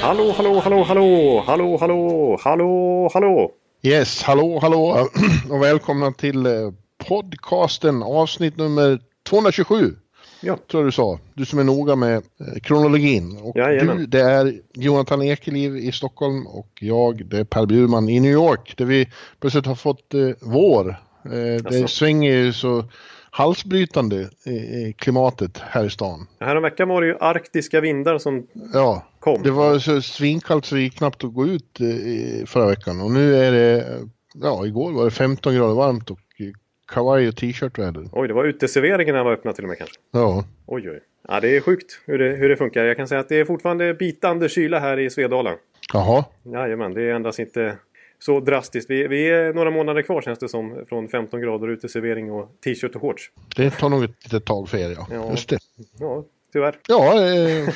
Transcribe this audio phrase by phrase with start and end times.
[0.00, 3.52] Hallå, hallå, hallå, hallå, hallå, hallå, hallå, hallå.
[3.82, 5.08] Yes, hallå, hallå
[5.50, 6.52] och välkomna till eh,
[7.08, 9.96] podcasten avsnitt nummer 227.
[10.40, 10.58] Ja.
[10.70, 11.18] Tror du sa.
[11.34, 13.38] Du som är noga med eh, kronologin.
[13.42, 13.96] Och Jajamän.
[13.96, 18.32] du, det är Jonathan Ekeliv i Stockholm och jag, det är Per Bjurman i New
[18.32, 18.74] York.
[18.76, 19.08] Där vi
[19.40, 20.88] plötsligt har fått eh, vår.
[21.24, 22.84] Eh, det svänger ju så
[23.38, 24.28] halsbrytande
[24.96, 26.26] klimatet här i stan.
[26.40, 29.42] Häromveckan var det ju arktiska vindar som Ja, kom.
[29.42, 33.00] det var så svinkallt så det gick knappt att gå ut eh, förra veckan.
[33.00, 33.84] Och nu är det,
[34.34, 36.18] ja igår var det 15 grader varmt och
[36.92, 38.08] kavaj och t-shirt väder.
[38.12, 39.96] Oj, det var uteserveringarna var öppna till och med kanske.
[40.12, 41.00] Ja, Oj, oj.
[41.28, 42.84] Ja, det är sjukt hur det, hur det funkar.
[42.84, 45.54] Jag kan säga att det är fortfarande bitande kyla här i Svedala.
[45.92, 46.24] jaha.
[46.42, 47.76] Jajamän, det ändras inte
[48.18, 48.90] så drastiskt.
[48.90, 50.84] Vi, vi är några månader kvar känns det som.
[50.88, 53.30] Från 15 grader uteservering och t-shirt och shorts.
[53.56, 55.06] Det tar nog ett litet tag för er ja.
[55.10, 55.30] Ja.
[55.30, 55.58] Just det.
[55.98, 56.78] Ja, tyvärr.
[56.88, 57.68] Ja, eh,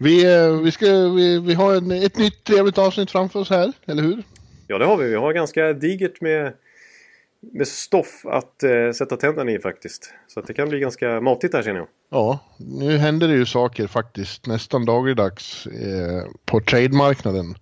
[0.00, 3.72] vi, eh, vi, ska, vi, vi har en, ett nytt trevligt avsnitt framför oss här,
[3.86, 4.22] eller hur?
[4.66, 5.08] Ja, det har vi.
[5.08, 6.52] Vi har ganska digert med,
[7.40, 10.12] med stoff att eh, sätta tänderna i faktiskt.
[10.26, 11.88] Så det kan bli ganska matigt här känner jag.
[12.10, 17.54] Ja, nu händer det ju saker faktiskt nästan dagligdags eh, på trademarknaden.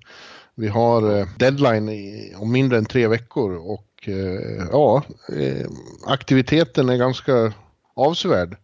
[0.54, 5.66] Vi har eh, deadline i, om mindre än tre veckor och eh, ja, eh,
[6.06, 7.52] aktiviteten är ganska
[7.94, 8.56] avsevärd.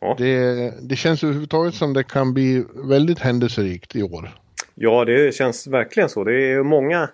[0.00, 0.14] Ja.
[0.18, 4.30] Det, det känns överhuvudtaget som det kan bli väldigt händelserikt i år.
[4.74, 6.24] Ja, det känns verkligen så.
[6.24, 7.08] Det är många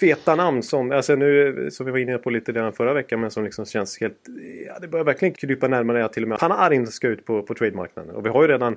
[0.00, 3.30] feta namn som, alltså nu, som vi var inne på lite redan förra veckan, men
[3.30, 4.18] som liksom känns helt...
[4.66, 8.14] Ja, det börjar verkligen krypa närmare till och med Panarin ska ut på, på trademarknaden.
[8.14, 8.76] Och vi har ju redan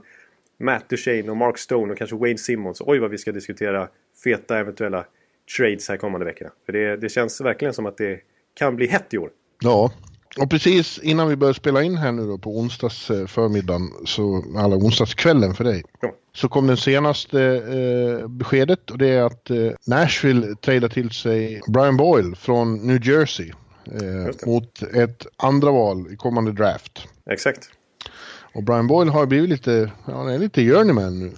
[0.64, 2.82] Matt Duchene och Mark Stone och kanske Wayne Simmons.
[2.86, 3.88] Oj, vad vi ska diskutera
[4.24, 5.06] feta eventuella
[5.58, 6.52] trades här kommande veckorna.
[6.66, 8.20] För det, det känns verkligen som att det
[8.54, 9.30] kan bli hett i år.
[9.64, 9.92] Ja,
[10.40, 14.44] och precis innan vi börjar spela in här nu då på onsdags eh, förmiddagen, så,
[14.66, 16.16] eller onsdagskvällen för dig, Ja.
[16.34, 21.62] så kom det senaste eh, beskedet och det är att eh, Nashville tradar till sig
[21.68, 23.52] Brian Boyle från New Jersey
[23.86, 27.08] eh, mot ett andra val i kommande draft.
[27.30, 27.70] Exakt.
[28.54, 31.32] Och Brian Boyle har blivit lite, han är lite journeyman nu.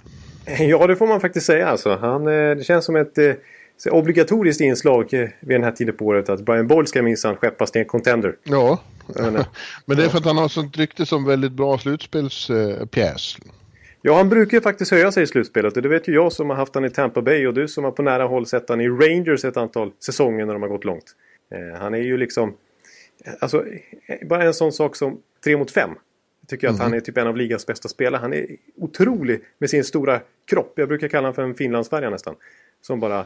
[0.58, 1.96] Ja, det får man faktiskt säga alltså.
[1.96, 3.34] Han, eh, det känns som ett eh,
[3.90, 7.70] obligatoriskt inslag eh, vid den här tiden på året att Brian Boyle ska minsann skeppas
[7.70, 8.36] till en contender.
[8.42, 8.78] Ja,
[9.14, 9.46] menar,
[9.86, 13.36] men det är för att han har sånt rykte som väldigt bra slutspelspjäs.
[14.02, 15.76] Ja, han brukar ju faktiskt höja sig i slutspelet.
[15.76, 17.84] Och det vet ju jag som har haft han i Tampa Bay och du som
[17.84, 20.84] har på nära håll sett han i Rangers ett antal säsonger när de har gått
[20.84, 21.04] långt.
[21.52, 22.54] Eh, han är ju liksom...
[23.40, 23.64] Alltså,
[24.06, 25.90] eh, bara en sån sak som 3 mot 5.
[26.46, 28.20] Tycker jag att han är typ en av ligans bästa spelare.
[28.20, 28.46] Han är
[28.76, 30.20] otrolig med sin stora
[30.50, 30.72] kropp.
[30.76, 32.34] Jag brukar kalla honom för en finlandsfärja nästan.
[32.82, 33.24] Som bara...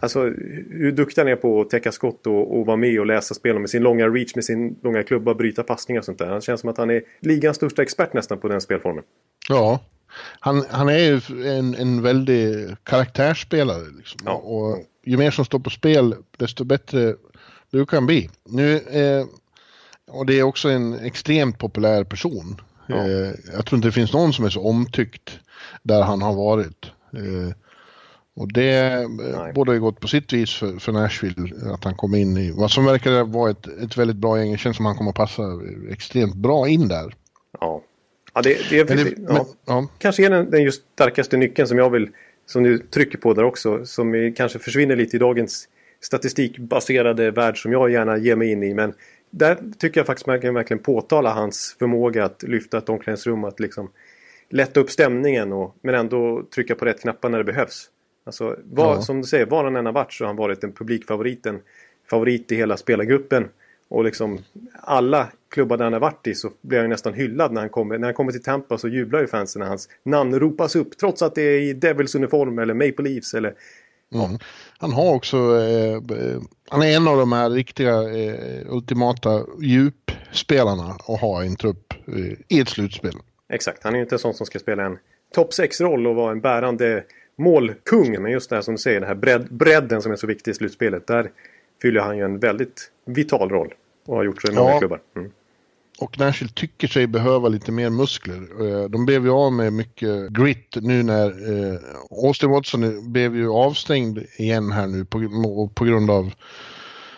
[0.00, 0.22] Alltså
[0.70, 3.54] hur duktig han är på att täcka skott och, och vara med och läsa spel
[3.54, 6.26] och med sin långa reach, med sin långa klubba, bryta passningar och sånt där.
[6.26, 9.04] Han känns som att han är ligans största expert nästan på den spelformen.
[9.48, 9.80] Ja,
[10.40, 13.84] han, han är ju en, en väldig karaktärsspelare.
[13.96, 14.20] Liksom.
[14.24, 14.32] Ja.
[14.32, 17.14] Och ju mer som står på spel, desto bättre
[17.70, 18.30] brukar han bli.
[18.44, 19.26] Nu, eh,
[20.08, 22.60] och det är också en extremt populär person.
[22.86, 22.96] Ja.
[22.96, 25.38] Eh, jag tror inte det finns någon som är så omtyckt
[25.82, 26.86] där han har varit.
[27.12, 27.54] Eh,
[28.36, 29.52] och det eh, Nej.
[29.52, 32.70] borde ha gått på sitt vis för, för Nashville, att han kom in i vad
[32.70, 34.52] som verkar vara ett, ett väldigt bra gäng.
[34.52, 35.42] Det känns som han kommer att passa
[35.90, 37.14] extremt bra in där.
[37.60, 37.82] Ja.
[38.34, 39.32] Ja, det, det är det, ja.
[39.32, 39.88] men, ja.
[39.98, 42.08] kanske är den, den just starkaste nyckeln som jag vill,
[42.46, 45.68] som du trycker på där också, som är, kanske försvinner lite i dagens
[46.00, 48.74] statistikbaserade värld som jag gärna ger mig in i.
[48.74, 48.94] Men
[49.30, 53.60] där tycker jag faktiskt man kan verkligen påtala hans förmåga att lyfta ett omklädningsrum, att
[53.60, 53.90] liksom
[54.50, 57.90] lätta upp stämningen och, men ändå trycka på rätt knappar när det behövs.
[58.24, 59.02] Alltså, var, Ja.
[59.02, 61.60] som du säger, var han än har varit så har han varit en publikfavorit, en
[62.10, 63.48] favorit i hela spelargruppen.
[63.90, 64.38] Och liksom
[64.82, 67.70] alla klubbar där han har varit i så blir han ju nästan hyllad när han
[67.70, 67.98] kommer.
[67.98, 70.98] När han kommer till Tampa så jublar ju fansen när hans namn ropas upp.
[70.98, 73.54] Trots att det är i Devils uniform eller Maple Leafs eller...
[74.14, 74.38] Mm.
[74.80, 81.20] Han har också, eh, han är en av de här riktiga eh, ultimata djupspelarna att
[81.20, 83.12] ha i en trupp eh, i ett slutspel.
[83.52, 84.98] Exakt, han är ju inte en sån som ska spela en
[85.34, 87.04] topp 6-roll och vara en bärande
[87.38, 88.22] målkung.
[88.22, 90.50] Men just det här som du säger, den här bredd, bredden som är så viktig
[90.50, 91.06] i slutspelet.
[91.06, 91.30] Där
[91.82, 93.74] fyller han ju en väldigt vital roll.
[94.06, 94.78] Och har gjort så i många Ja.
[94.78, 95.00] klubbar.
[95.16, 95.30] Mm.
[96.00, 98.42] Och Nashville tycker sig behöva lite mer muskler.
[98.60, 101.78] Eh, de blev ju av med mycket grit nu när eh,
[102.10, 106.32] Austin Watson blev ju avstängd igen här nu på, på grund av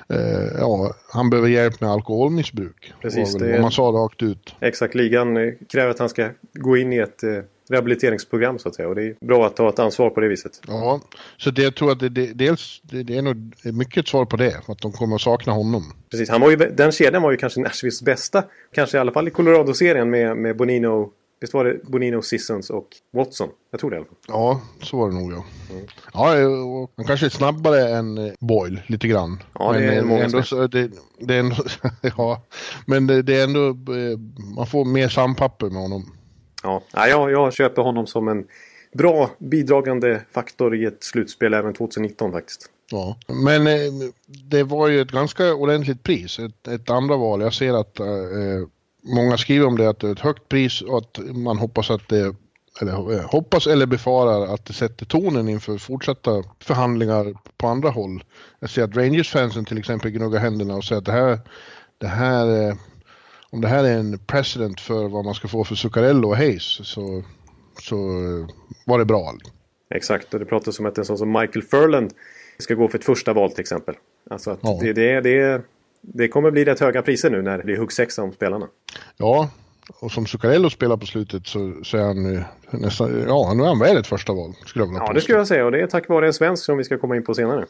[0.09, 2.93] eh, ja, han behöver hjälp med alkoholmissbruk.
[3.03, 3.61] Precis, det är...
[3.61, 4.55] man sa rakt ut.
[4.61, 7.23] Exakt, ligan kräver att han ska gå in i ett
[7.71, 8.89] rehabiliteringsprogram så att säga.
[8.89, 10.61] Och det är bra att ta ett ansvar på det viset.
[10.67, 11.01] Ja,
[11.37, 14.37] så det, jag tror att det, det, dels, det, det är nog mycket svar på
[14.37, 14.61] det.
[14.69, 15.93] Att de kommer att sakna honom.
[16.11, 18.45] Precis, han var ju, den kedjan var ju kanske Nashvilles bästa.
[18.75, 22.89] Kanske i alla fall i Colorado-serien med, med Bonino Visst var det Bonino, Sissons och
[23.13, 23.49] Watson?
[23.71, 24.17] Jag tror det i alla fall.
[24.29, 25.45] Ja, så var det nog ja.
[25.71, 25.87] Mm.
[26.15, 29.43] Ja, han kanske är snabbare än eh, Boyle lite grann.
[29.59, 31.57] Ja, det är men, många ändå, så, det, det är ändå,
[32.17, 32.43] ja,
[32.87, 34.19] Men det, det, är ändå, eh,
[34.57, 36.13] man får mer sampapper med honom.
[36.63, 38.45] Ja, jag, jag köper honom som en
[38.93, 42.71] bra bidragande faktor i ett slutspel även 2019 faktiskt.
[42.91, 43.93] Ja, men eh,
[44.51, 46.39] det var ju ett ganska ordentligt pris.
[46.39, 47.41] Ett, ett andra val.
[47.41, 48.07] Jag ser att eh,
[49.03, 52.09] många skriver om det att det är ett högt pris och att man hoppas att
[52.09, 52.35] det
[52.81, 58.25] eller eh, hoppas eller befarar att det sätter tonen inför fortsatta förhandlingar på andra håll.
[58.61, 61.39] Jag ser att Rangers-fansen till exempel gnuggar händerna och säger att det här,
[61.99, 62.75] det här eh,
[63.51, 66.89] om det här är en precedent för vad man ska få för Zuccarello och Hayes
[66.89, 67.23] så,
[67.83, 67.97] så
[68.87, 69.35] var det bra.
[69.95, 72.13] Exakt, och det pratas om att en sån som Michael Furland
[72.59, 73.95] ska gå för ett första val till exempel.
[74.31, 74.79] Alltså ja.
[74.83, 75.63] det, det, det,
[76.01, 78.69] det kommer bli rätt höga priser nu när det blir huggsexa om spelarna.
[79.17, 79.51] Ja,
[80.01, 83.79] och som Zuccarello spelar på slutet så, så är han nästan, ja nu är han
[83.79, 84.55] väl ett första val.
[84.67, 86.65] Skulle jag vilja ja, det skulle jag säga och det är tack vare en svensk
[86.65, 87.67] som vi ska komma in på senare.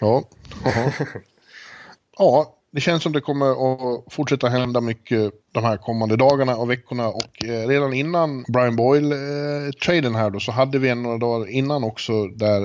[0.00, 0.24] Ja,
[2.18, 6.70] ja det känns som det kommer att fortsätta hända mycket de här kommande dagarna och
[6.70, 11.18] veckorna och eh, redan innan Brian Boyle-traden eh, här då så hade vi en några
[11.18, 12.62] dagar innan också där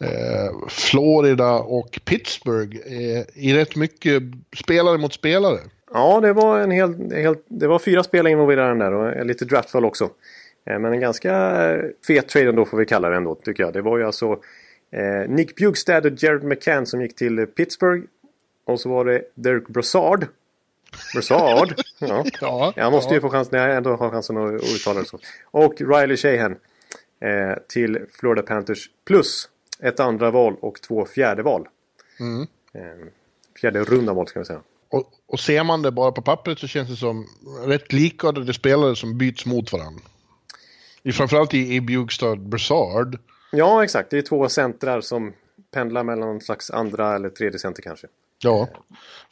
[0.00, 4.22] eh, Florida och Pittsburgh eh, i rätt mycket
[4.56, 5.58] spelare mot spelare.
[5.92, 9.44] Ja, det var en hel, hel det var fyra spelare involverade där och eh, lite
[9.44, 10.10] draftval också.
[10.66, 11.32] Eh, men en ganska
[11.70, 13.72] eh, fet trade ändå får vi kalla det ändå tycker jag.
[13.72, 14.32] Det var ju alltså
[14.92, 18.04] eh, Nick Bjugstad och Jared McCann som gick till Pittsburgh
[18.70, 20.26] och så var det Derek Brassard.
[21.14, 21.74] Brassard?
[21.98, 22.24] Ja.
[22.40, 23.14] ja, jag måste ja.
[23.14, 25.18] ju få chansen när jag ändå har chansen att uttala det så.
[25.44, 26.52] Och Riley Shahan
[27.20, 28.90] eh, till Florida Panthers.
[29.04, 29.48] Plus
[29.82, 31.68] ett andra val och två fjärde val.
[32.20, 32.46] Mm.
[32.72, 33.08] Eh,
[33.60, 34.60] fjärde runda val ska vi säga.
[34.88, 37.26] Och, och ser man det bara på pappret så känns det som
[37.66, 40.02] rätt likartade spelare som byts mot varandra.
[41.02, 43.18] I, framförallt i, i Bjugstad Brassard.
[43.52, 44.10] Ja, exakt.
[44.10, 45.32] Det är två centrar som
[45.70, 48.06] pendlar mellan någon slags andra eller tredje center kanske.
[48.42, 48.68] Ja,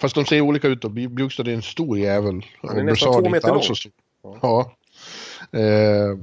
[0.00, 0.88] fast de ser olika ut då.
[0.88, 2.46] Bjugstad är en stor jävel.
[2.62, 3.62] Han är nästan två meter lång.
[4.22, 4.38] Ja.
[4.42, 4.72] ja.
[5.58, 6.18] Eh,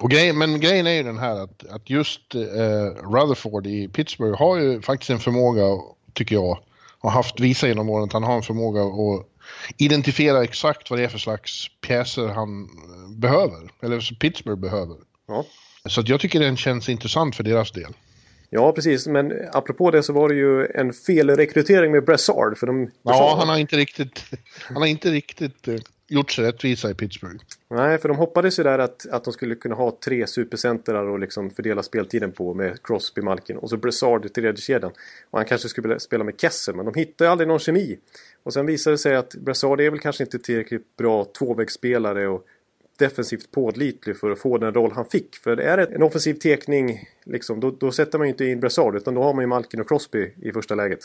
[0.00, 4.38] och grej, men grejen är ju den här att, att just eh, Rutherford i Pittsburgh
[4.38, 5.62] har ju faktiskt en förmåga,
[6.12, 6.58] tycker jag,
[6.98, 9.26] har haft visat genom åren att han har en förmåga att
[9.76, 14.96] identifiera exakt vad det är för slags pjäser han eh, behöver, eller Pittsburgh behöver.
[15.28, 15.44] Ja.
[15.88, 17.92] Så att jag tycker den känns intressant för deras del.
[18.56, 19.06] Ja, precis.
[19.06, 22.58] Men apropå det så var det ju en felrekrytering med Brassard.
[22.58, 24.24] För de, ja, han har inte riktigt,
[24.62, 25.78] han har inte riktigt uh,
[26.08, 27.44] gjort sig rättvisa i Pittsburgh.
[27.70, 31.18] Nej, för de hoppades ju där att, att de skulle kunna ha tre supercentrar och
[31.18, 34.92] liksom fördela speltiden på med Crosby, Malkin och så Brassard i tredje kedjan.
[35.30, 37.98] Och han kanske skulle spela med Kessel, men de hittade aldrig någon kemi.
[38.42, 42.46] Och sen visade det sig att Brassard är väl kanske inte tillräckligt bra tvåvägsspelare och
[42.98, 45.36] defensivt pålitlig för att få den roll han fick.
[45.36, 48.96] För är det en offensiv tekning, liksom, då, då sätter man ju inte in Brassard
[48.96, 51.00] utan då har man ju Malkin och Crosby i första läget.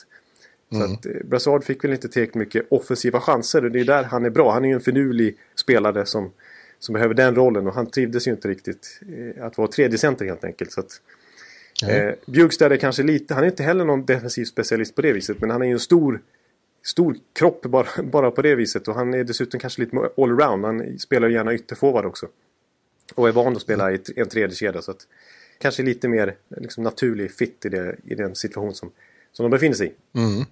[0.71, 0.87] Mm.
[0.87, 4.03] Så att eh, Brassard fick väl inte tillräckligt mycket offensiva chanser och det är där
[4.03, 4.51] han är bra.
[4.51, 6.31] Han är ju en finurlig spelare som,
[6.79, 9.01] som behöver den rollen och han trivdes ju inte riktigt
[9.35, 10.71] eh, att vara tredje center helt enkelt.
[10.71, 11.01] Så att,
[11.83, 12.07] mm.
[12.07, 15.41] eh, Bjugstad är kanske lite, han är inte heller någon defensiv specialist på det viset
[15.41, 16.21] men han är ju en stor
[16.83, 18.87] stor kropp bara, bara på det viset.
[18.87, 20.65] Och han är dessutom kanske lite allround.
[20.65, 22.27] Han spelar gärna ytterforward också.
[23.15, 25.07] Och är van att spela i en tredje kedja så att
[25.59, 28.91] kanske lite mer liksom, naturlig fit i, det, i den situation som,
[29.31, 30.17] som de befinner sig i.
[30.17, 30.45] Mm.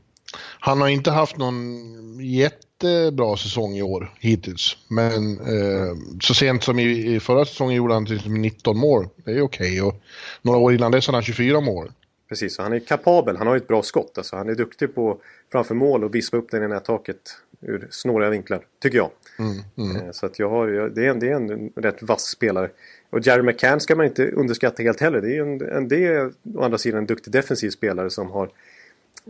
[0.59, 4.77] Han har inte haft någon jättebra säsong i år hittills.
[4.87, 9.09] Men eh, så sent som i, i, förra säsongen gjorde han till 19 mål.
[9.15, 9.81] Det är okej.
[9.81, 9.81] Okay.
[9.81, 10.01] Och
[10.41, 11.91] några år innan dess hade han 24 mål.
[12.29, 13.37] Precis, han är kapabel.
[13.37, 14.17] Han har ett bra skott.
[14.17, 15.17] Alltså, han är duktig på
[15.51, 18.65] framför mål och vispa upp den i nättaket ur snåriga vinklar.
[18.79, 19.09] Tycker jag.
[19.39, 20.05] Mm, mm.
[20.05, 22.69] Eh, så att jag har, det, är en, det är en rätt vass spelare.
[23.09, 25.21] Och Jerry McCann ska man inte underskatta helt heller.
[25.21, 28.49] Det är en, en, det är å andra sidan en duktig defensiv spelare som har...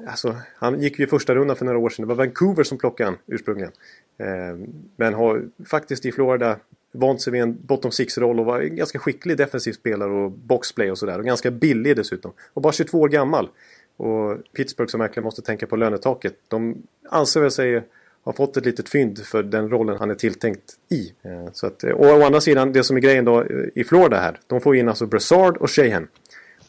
[0.07, 2.07] Alltså, han gick ju i första rundan för några år sedan.
[2.07, 3.71] Det var Vancouver som plockade han ursprungligen.
[4.17, 6.59] Eh, men har faktiskt i Florida
[6.91, 10.91] vant sig vid en bottom six-roll och var en ganska skicklig defensiv spelare och boxplay
[10.91, 11.19] och sådär.
[11.19, 12.31] Och ganska billig dessutom.
[12.53, 13.49] Och bara 22 år gammal.
[13.97, 16.35] Och Pittsburgh som verkligen måste tänka på lönetaket.
[16.47, 17.83] De anser väl sig
[18.27, 21.13] har fått ett litet fynd för den rollen han är tilltänkt i.
[21.21, 24.39] Eh, så att, och å andra sidan, det som är grejen då i Florida här.
[24.47, 26.07] De får in alltså Brassard och Shahan.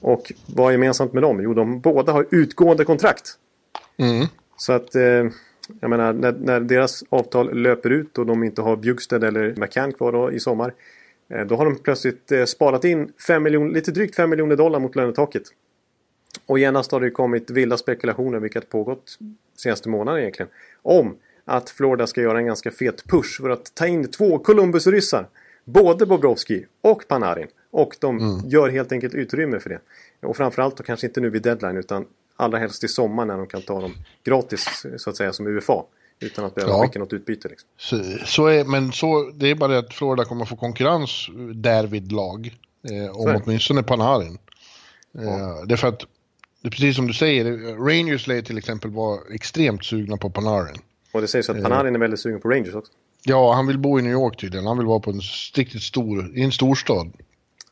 [0.00, 1.40] Och vad är gemensamt med dem?
[1.42, 3.32] Jo, de båda har utgående kontrakt.
[3.96, 4.26] Mm.
[4.56, 5.24] Så att, eh,
[5.80, 9.92] jag menar, när, när, deras avtal löper ut och de inte har Bjugstad eller McCann
[9.92, 10.74] kvar då i sommar.
[11.28, 14.80] Eh, då har de plötsligt eh, sparat in 5 miljoner, lite drygt 5 miljoner dollar
[14.80, 15.42] mot lönetaket.
[16.46, 19.18] Och genast har det kommit vilda spekulationer, vilket pågått
[19.56, 20.50] senaste månaden egentligen,
[20.82, 25.28] om att Florida ska göra en ganska fet push för att ta in två Columbus-ryssar.
[25.64, 27.48] Både Bobrovski och Panarin.
[27.70, 28.48] Och de mm.
[28.48, 29.80] gör helt enkelt utrymme för det.
[30.20, 32.06] Och framförallt då kanske inte nu vid deadline utan
[32.38, 35.82] allra helst i sommar när de kan ta dem gratis så att säga som UFA.
[36.20, 36.82] Utan att behöva ja.
[36.82, 37.48] skicka något utbyte.
[37.48, 37.68] Liksom.
[37.76, 42.12] Så, så, är, men så, det är bara det att Florida kommer få konkurrens därvid
[42.12, 42.56] lag.
[42.90, 44.38] Eh, om åtminstone Panarin.
[45.18, 45.64] Eh, ja.
[45.66, 46.00] Det är för att,
[46.62, 47.44] det är precis som du säger,
[47.76, 50.78] Rangers lär till exempel vara extremt sugna på Panarin.
[51.12, 52.92] Och det sägs att Panarin är väldigt sugen på Rangers också.
[53.22, 54.66] Ja, han vill bo i New York tydligen.
[54.66, 55.20] Han vill vara på en
[55.54, 57.12] riktigt stor, i en storstad.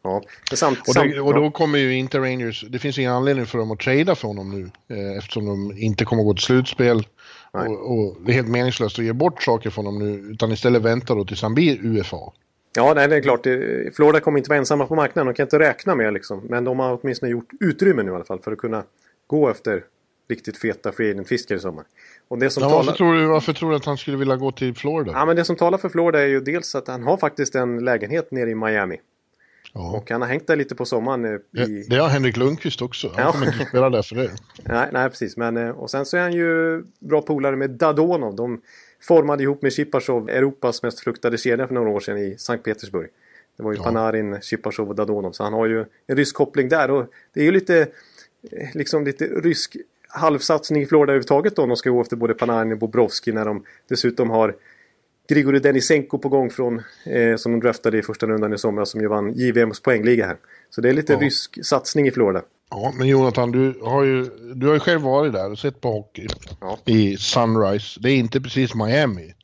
[0.06, 0.22] Ja,
[0.56, 3.70] samt, och, det, och, då kommer ju inte Rangers, det finns ingen anledning för dem
[3.70, 4.96] att trada för honom nu.
[4.96, 7.06] Eh, eftersom de inte kommer att gå till slutspel.
[7.52, 10.32] Och, och, det är helt meningslöst att ge bort saker från dem nu.
[10.32, 12.16] Utan istället vänta då tills han blir UFA.
[12.76, 13.46] Ja, nej, det är klart.
[13.96, 15.26] Florida kommer inte vara ensamma på marknaden.
[15.26, 16.40] De kan inte räkna med liksom.
[16.48, 18.84] Men de har åtminstone gjort utrymme nu i alla fall för att kunna
[19.26, 19.84] gå efter
[20.28, 21.84] riktigt feta free agent-fiskar i sommar.
[22.28, 22.84] Och det som ja, talar...
[22.84, 25.12] varför, tror du, varför tror du att han skulle vilja gå till Florida?
[25.12, 27.84] Ja, men det som talar för Florida är ju dels att han har faktiskt en
[27.84, 28.96] lägenhet nere i Miami.
[29.76, 29.96] Ja.
[29.96, 31.24] Och han har hängt där lite på sommaren.
[31.24, 31.86] Eh, I...
[31.88, 33.12] Det, har Henrik Lundqvist också.
[33.16, 33.32] Han ja.
[33.32, 34.30] kommer inte spela där för det.
[34.64, 35.36] Nej, nej, precis.
[35.36, 38.36] Men, eh, och sen så är han ju bra polare med Dadonov.
[38.36, 38.60] De
[39.00, 43.08] formade ihop med Chipachov Europas mest fruktade kedja för några år sedan i Sankt Petersburg.
[43.56, 43.84] Det var ju ja.
[43.84, 45.32] Panarin, Chipachov och Dadonov.
[45.32, 46.90] Så han har ju en rysk koppling där.
[46.90, 47.80] Och det är ju lite,
[48.50, 49.76] eh, liksom lite rysk
[50.08, 51.66] halvsatsning i Florida överhuvudtaget då.
[51.66, 54.56] De ska gå efter både Panarin och Bobrovski när de dessutom har
[55.28, 59.00] Grigori Denisenko på gång från eh, som de draftade i första rundan i somras som
[59.00, 60.36] ju vann JVMs poängliga här.
[60.70, 61.18] Så det är lite ja.
[61.18, 62.42] rysk satsning i Florida.
[62.70, 65.92] Ja, men Jonathan, du har ju, du har ju själv varit där och sett på
[65.92, 66.26] hockey
[66.60, 66.78] ja.
[66.84, 68.00] i Sunrise.
[68.00, 69.34] Det är inte precis Miami.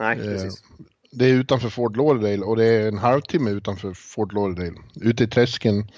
[0.00, 0.62] Nej, eh, precis.
[1.10, 4.76] Det är utanför Fort Lauderdale och det är en halvtimme utanför Fort Lauderdale.
[5.00, 5.90] Ute i träsken.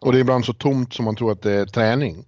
[0.00, 2.24] Och det är ibland så tomt som man tror att det är träning.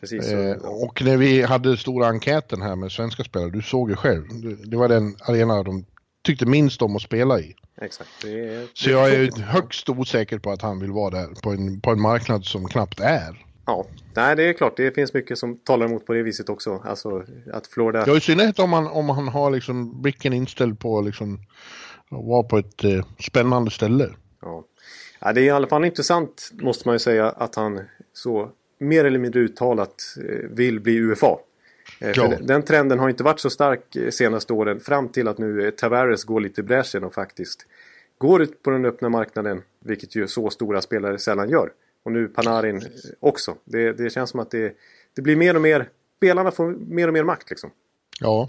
[0.00, 3.96] Precis, eh, och när vi hade stora enkäten här med svenska spelare, du såg ju
[3.96, 4.24] själv,
[4.64, 5.84] det var den arena de
[6.22, 7.54] tyckte minst om att spela i.
[7.80, 8.24] Exakt.
[8.24, 11.90] Är, så jag är högst osäker på att han vill vara där på en, på
[11.90, 13.46] en marknad som knappt är.
[13.66, 13.86] Ja,
[14.16, 14.76] nej det är klart.
[14.76, 16.82] Det finns mycket som talar emot på det viset också.
[16.84, 18.04] Alltså att Florida...
[18.06, 21.34] Ja, i synnerhet om man, om han har liksom blicken inställd på liksom
[22.10, 24.10] att vara på ett eh, spännande ställe.
[24.42, 24.64] Ja.
[25.20, 27.80] ja, det är i alla fall intressant måste man ju säga att han
[28.12, 31.36] så mer eller mindre uttalat eh, vill bli UFA.
[32.00, 32.38] Eh, ja.
[32.40, 36.24] Den trenden har inte varit så stark eh, senaste åren fram till att nu Tavares
[36.24, 37.66] går lite i bräschen och faktiskt
[38.18, 39.62] går ut på den öppna marknaden.
[39.80, 41.72] Vilket ju så stora spelare sällan gör.
[42.02, 42.82] Och nu Panarin
[43.20, 43.54] också.
[43.64, 44.76] Det, det känns som att det,
[45.14, 47.70] det blir mer och mer, spelarna får mer och mer makt liksom.
[48.20, 48.48] Ja.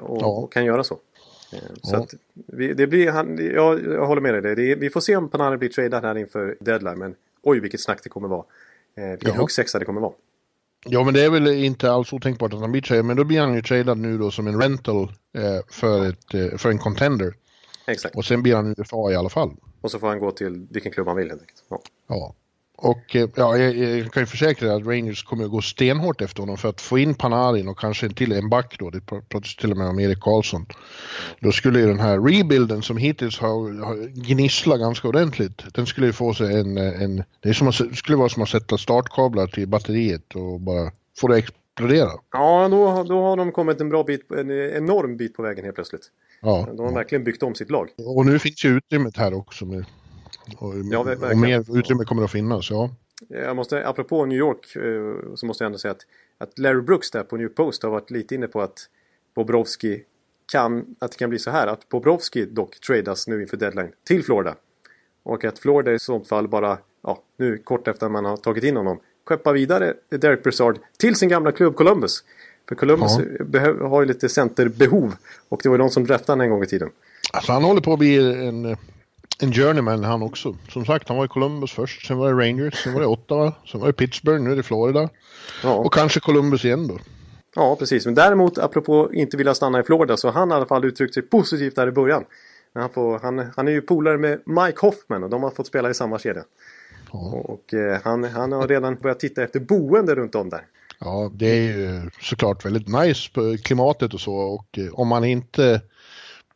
[0.00, 0.26] och, ja.
[0.26, 0.98] och kan göra så.
[1.82, 1.98] Så ja.
[1.98, 2.14] att
[2.46, 4.56] vi, det blir, han, ja, jag håller med dig.
[4.56, 6.98] Det, vi får se om Panarin blir tradad här inför deadline.
[6.98, 8.44] Men oj vilket snack det kommer vara.
[8.94, 9.40] Eh, vilken ja.
[9.40, 10.12] huggsexa det kommer vara.
[10.84, 13.04] Ja, men det är väl inte alls otänkbart att han blir tradad.
[13.04, 16.58] Men då blir han ju tradad nu då som en rental eh, för, ett, eh,
[16.58, 17.34] för en contender.
[17.86, 18.16] Exakt.
[18.16, 19.56] Och sen blir han UFA i alla fall.
[19.80, 21.64] Och så får han gå till vilken klubb han vill helt enkelt.
[21.68, 21.80] Ja.
[22.08, 22.34] ja.
[22.76, 26.40] Och eh, ja, jag, jag, kan ju försäkra att Rangers kommer att gå stenhårt efter
[26.40, 28.90] honom för att få in Panarin och kanske till en back då.
[28.90, 30.66] Det pratas till och med om Erik Karlsson.
[31.40, 35.74] Då skulle ju den här rebuilden som hittills har, har gnisslat ganska ordentligt.
[35.74, 36.76] Den skulle ju få sig en...
[36.78, 40.90] en det är som att, skulle vara som att sätta startkablar till batteriet och bara
[41.20, 42.10] få det explodera.
[42.32, 45.74] Ja, då, då har de kommit en bra bit, en enorm bit på vägen helt
[45.74, 46.10] plötsligt.
[46.40, 46.94] Ja, de har ja.
[46.94, 47.88] verkligen byggt om sitt lag.
[47.96, 49.84] Och nu finns ju utrymmet här också med
[50.58, 50.98] och, ja,
[51.30, 52.90] och mer utrymme kommer att finnas, ja.
[53.28, 56.06] Jag måste, apropå New York eh, så måste jag ändå säga att,
[56.38, 58.88] att Larry Brooks där på New Post har varit lite inne på att
[59.34, 60.02] Bobrovski
[60.52, 64.24] kan, att det kan bli så här att Bobrovski dock tradas nu inför deadline till
[64.24, 64.54] Florida.
[65.22, 68.76] Och att Florida i sånt fall bara, ja, nu kort efter man har tagit in
[68.76, 72.24] honom, skeppa vidare Derek Brassard till sin gamla klubb Columbus.
[72.68, 73.12] För Columbus
[73.52, 73.88] ja.
[73.88, 75.14] har ju lite centerbehov
[75.48, 76.90] och det var ju de som draftade en gång i tiden.
[77.32, 78.76] Alltså han håller på att bli en
[79.38, 80.56] en journeyman han också.
[80.68, 83.52] Som sagt, han var i Columbus först, sen var det Rangers, sen var det Ottawa,
[83.66, 85.08] sen var det Pittsburgh, nu är det Florida.
[85.62, 85.74] Ja.
[85.74, 86.98] Och kanske Columbus igen då.
[87.54, 88.06] Ja, precis.
[88.06, 91.22] Men däremot, apropå inte vilja stanna i Florida, så han i alla fall uttryckt sig
[91.22, 92.24] positivt där i början.
[92.74, 95.90] Han, får, han, han är ju polare med Mike Hoffman och de har fått spela
[95.90, 96.42] i samma kedja.
[97.12, 97.18] Ja.
[97.18, 100.66] Och, och eh, han, han har redan börjat titta efter boende runt om där.
[100.98, 105.24] Ja, det är ju såklart väldigt nice på klimatet och så och eh, om man
[105.24, 105.80] inte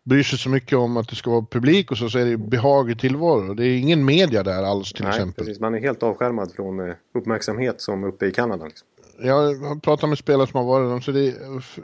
[0.08, 2.36] bryr sig så mycket om att det ska vara publik och så, så är det
[2.36, 3.54] behaglig tillvaro.
[3.54, 5.44] Det är ingen media där alls till Nej, exempel.
[5.44, 5.60] Precis.
[5.60, 8.64] Man är helt avskärmad från eh, uppmärksamhet som uppe i Kanada.
[8.64, 8.86] Liksom.
[9.20, 11.34] Jag har pratat med spelare som har varit där, så det,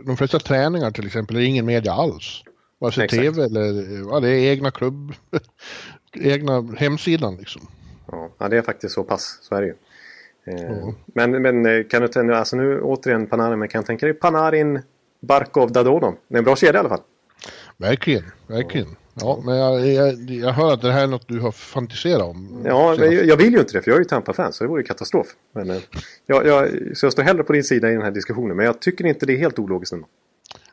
[0.07, 2.43] de flesta träningar till exempel, det är ingen media alls.
[2.79, 3.23] Vare sig Exakt.
[3.23, 5.13] tv eller ja, det är egna klubb,
[6.13, 7.63] egna hemsidan liksom.
[8.39, 9.39] Ja, det är faktiskt så pass.
[9.43, 9.75] Så är det ju.
[10.47, 10.89] Eh.
[11.07, 14.15] Men, men eh, kan du tänka, alltså nu återigen Panarin, men kan jag tänka dig
[14.15, 14.83] Panarin,
[15.21, 16.15] Barkov, Dadonov?
[16.29, 17.01] Det är en bra kedja i alla fall.
[17.77, 18.97] Verkligen, verkligen.
[19.15, 22.63] Ja, men jag, jag, jag hör att det här är något du har fantiserat om.
[22.65, 24.69] Ja, men jag, jag vill ju inte det för jag är ju Tampa-fan så det
[24.69, 25.27] vore ju katastrof.
[25.55, 25.77] Men, eh,
[26.27, 28.81] jag, jag, så jag står hellre på din sida i den här diskussionen men jag
[28.81, 30.07] tycker inte det är helt ologiskt ändå.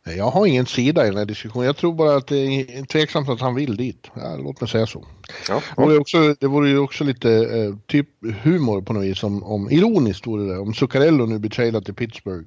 [0.03, 1.65] Nej, Jag har ingen sida i den här diskussionen.
[1.65, 4.07] Jag tror bara att det är tveksamt att han vill dit.
[4.13, 5.05] Ja, låt mig säga så.
[5.49, 8.07] Ja, Det vore, också, det vore ju också lite eh, typ
[8.43, 9.23] humor på något vis.
[9.23, 12.45] Om, om, ironiskt vore det om Zuccarello nu blir tradad till Pittsburgh.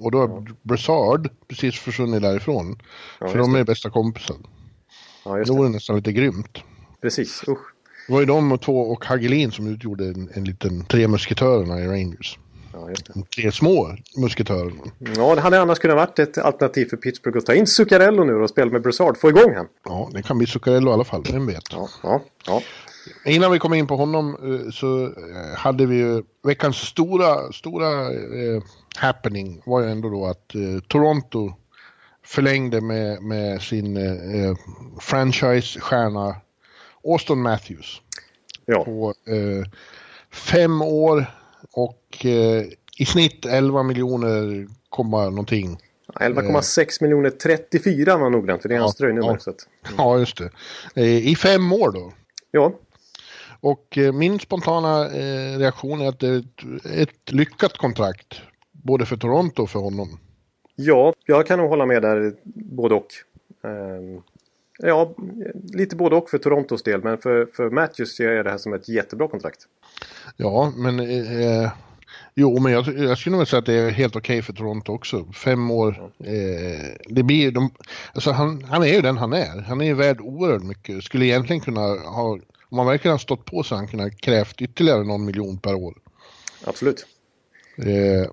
[0.00, 2.78] Och då har Brassard precis försvunnit därifrån.
[3.20, 4.36] Ja, för de är bästa kompisar.
[5.24, 5.58] ja just Det det.
[5.58, 6.58] vore nästan lite grymt.
[7.02, 7.58] Precis, usch.
[8.06, 11.86] Det var ju de två och Hagelin som utgjorde en, en liten tre musketörerna i
[11.86, 12.38] Rangers.
[12.72, 13.12] Ja, det.
[13.14, 14.82] De tre små musketörerna.
[15.16, 18.34] ja, det hade annars kunnat varit ett alternativ för Pittsburgh att ta in Zuccarello nu
[18.34, 19.16] och spela med Brassard.
[19.16, 19.66] Få igång han.
[19.84, 21.62] Ja, det kan bli Zuccarello i alla fall, vem vet.
[21.72, 22.62] Ja, ja, ja.
[23.24, 28.10] Innan vi kom in på honom eh, så eh, hade vi ju veckans stora, stora
[28.12, 28.62] eh,
[28.96, 31.52] happening var ju ändå då att eh, Toronto
[32.24, 34.56] förlängde med, med sin eh, eh,
[35.00, 36.36] franchise-stjärna
[37.04, 38.00] Austin Matthews
[38.66, 38.84] ja.
[38.84, 39.66] på eh,
[40.32, 41.26] fem år
[41.72, 42.26] och
[42.98, 45.78] i snitt 11 miljoner komma någonting.
[46.14, 49.32] 11,6 miljoner 34 var noggrant för det är hans Ja, tröjnummer.
[49.32, 49.38] ja.
[49.38, 50.36] Så att, Ja, just
[50.94, 51.02] det.
[51.06, 52.12] I fem år då.
[52.50, 52.72] ja,
[53.60, 58.40] Och eh, min spontana eh, reaktion är att det är ett, ett lyckat kontrakt.
[58.72, 60.18] Både för Toronto och för honom.
[60.76, 63.08] Ja, jag kan nog hålla med där både och.
[63.64, 64.22] Ehm,
[64.78, 65.14] ja,
[65.72, 67.02] lite både och för Torontos del.
[67.02, 69.60] Men för, för Matthews ser jag det här som ett jättebra kontrakt.
[70.36, 71.00] Ja, men...
[71.00, 71.70] Eh,
[72.34, 75.32] jo, men jag, jag skulle nog säga att det är helt okej för Toronto också.
[75.32, 76.12] Fem år.
[76.18, 77.70] Eh, det blir de,
[78.12, 79.62] alltså han, han är ju den han är.
[79.62, 81.04] Han är ju värd oerhört mycket.
[81.04, 82.38] Skulle egentligen kunna ha...
[82.68, 85.94] Om man verkligen har stått på så han kunnat krävt ytterligare någon miljon per år.
[86.64, 87.06] Absolut.
[87.78, 88.30] Eh,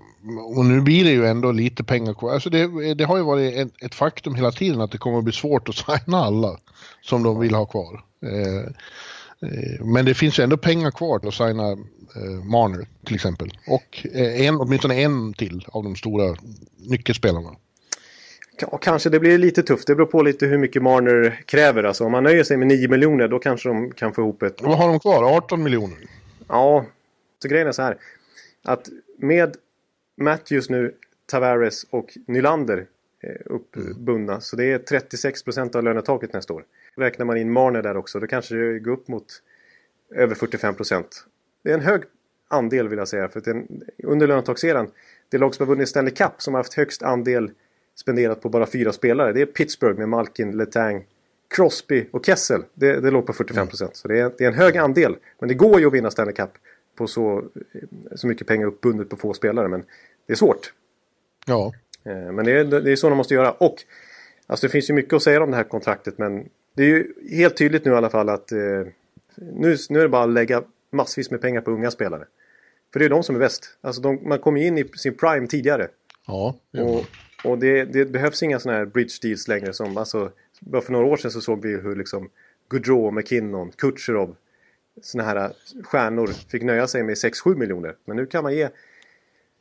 [0.57, 2.33] och nu blir det ju ändå lite pengar kvar.
[2.33, 5.23] Alltså det, det har ju varit ett, ett faktum hela tiden att det kommer att
[5.23, 6.59] bli svårt att signa alla
[7.01, 8.03] som de vill ha kvar.
[8.25, 8.63] Eh,
[9.49, 11.71] eh, men det finns ju ändå pengar kvar att signa
[12.15, 13.51] eh, Marner till exempel.
[13.67, 16.35] Och eh, en, åtminstone en till av de stora
[16.77, 17.55] nyckelspelarna.
[18.57, 19.87] Ja, kanske det blir lite tufft.
[19.87, 21.83] Det beror på lite hur mycket Marner kräver.
[21.83, 24.61] Alltså, om man nöjer sig med 9 miljoner då kanske de kan få ihop ett...
[24.61, 25.37] Vad har de kvar?
[25.37, 25.97] 18 miljoner?
[26.47, 26.85] Ja,
[27.41, 27.97] så grejen är så här.
[28.63, 29.55] Att med
[30.15, 30.93] Matthews nu,
[31.25, 32.85] Tavares och Nylander
[33.23, 34.41] eh, uppbundna.
[34.41, 36.63] Så det är 36 procent av lönetaket nästa år.
[36.95, 39.25] Räknar man in Marner där också då kanske det går upp mot
[40.15, 41.25] över 45 procent.
[41.63, 42.01] Det är en hög
[42.47, 43.29] andel vill jag säga.
[43.29, 44.91] För att den, under lönetakseran,
[45.29, 47.51] det lag som har vunnit Stanley Cup som har haft högst andel
[47.95, 49.33] spenderat på bara fyra spelare.
[49.33, 51.05] Det är Pittsburgh med Malkin, Letang,
[51.55, 52.63] Crosby och Kessel.
[52.73, 53.95] Det, det låg på 45 procent.
[53.95, 55.15] Så det är, det är en hög andel.
[55.39, 56.49] Men det går ju att vinna Stanley Cup
[56.95, 57.43] på så,
[58.15, 59.67] så mycket pengar uppbundet på få spelare.
[59.67, 59.83] Men
[60.27, 60.73] det är svårt.
[61.45, 61.73] Ja,
[62.05, 63.51] Eh, Men det är, det är så de måste göra.
[63.51, 63.75] Och
[64.47, 66.17] alltså det finns ju mycket att säga om det här kontraktet.
[66.17, 68.57] Men det är ju helt tydligt nu i alla fall att eh,
[69.35, 72.25] nu, nu är det bara att lägga massvis med pengar på unga spelare.
[72.93, 73.77] För det är de som är bäst.
[73.81, 75.87] Alltså de, man kommer in i sin prime tidigare.
[76.71, 76.83] ja.
[76.83, 77.05] Och,
[77.43, 79.73] och det, det behövs inga sådana här bridge deals längre.
[79.73, 82.29] Som, alltså, bara för några år sedan så såg vi hur liksom
[82.69, 84.35] Gaudreau, McKinnon, Kutjerov
[85.01, 85.51] sådana här
[85.83, 87.95] stjärnor fick nöja sig med 6-7 miljoner.
[88.05, 88.69] Men nu kan man ge...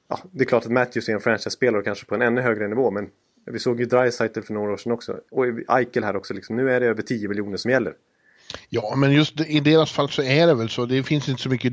[0.08, 2.90] Ja, det är klart att Matthews är en franchise-spelare kanske på en ännu högre nivå.
[2.90, 3.08] Men
[3.46, 5.20] vi såg ju Dreisaitl för några år sedan också.
[5.30, 5.44] Och
[5.78, 6.34] Eichel här också.
[6.34, 6.56] Liksom.
[6.56, 7.94] Nu är det över 10 miljoner som gäller.
[8.68, 10.86] Ja, men just i deras fall så är det väl så.
[10.86, 11.72] Det finns inte så mycket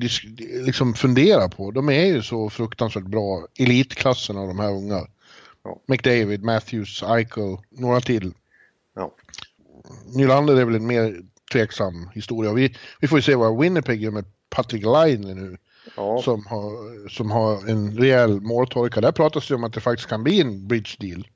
[0.65, 1.71] liksom fundera på.
[1.71, 3.47] De är ju så fruktansvärt bra.
[3.59, 5.07] Elitklassen av de här unga.
[5.63, 5.81] Ja.
[5.87, 8.33] McDavid, Matthews, Eichel, några till.
[8.95, 9.11] Ja,
[10.15, 12.53] Nylander är väl en mer tveksam historia.
[12.53, 15.57] Vi, vi får ju se vad Winnipeg gör med Patrick Laine nu.
[15.97, 19.01] ja, Som, har, som har en rejäl måltorka.
[19.01, 21.27] Där pratas det om att det faktiskt kan bli en bridge deal.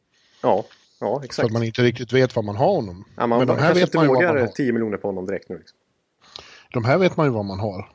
[0.41, 0.65] ja,
[0.99, 1.45] ja exakt.
[1.45, 3.05] att man inte riktigt vet vad man har honom.
[3.15, 4.47] ja, man Men de här, vet man ju vad man har.
[4.47, 5.57] 10 miljoner på honom direkt nu.
[5.57, 5.77] Liksom.
[6.73, 7.89] de här vet man ju vad man har.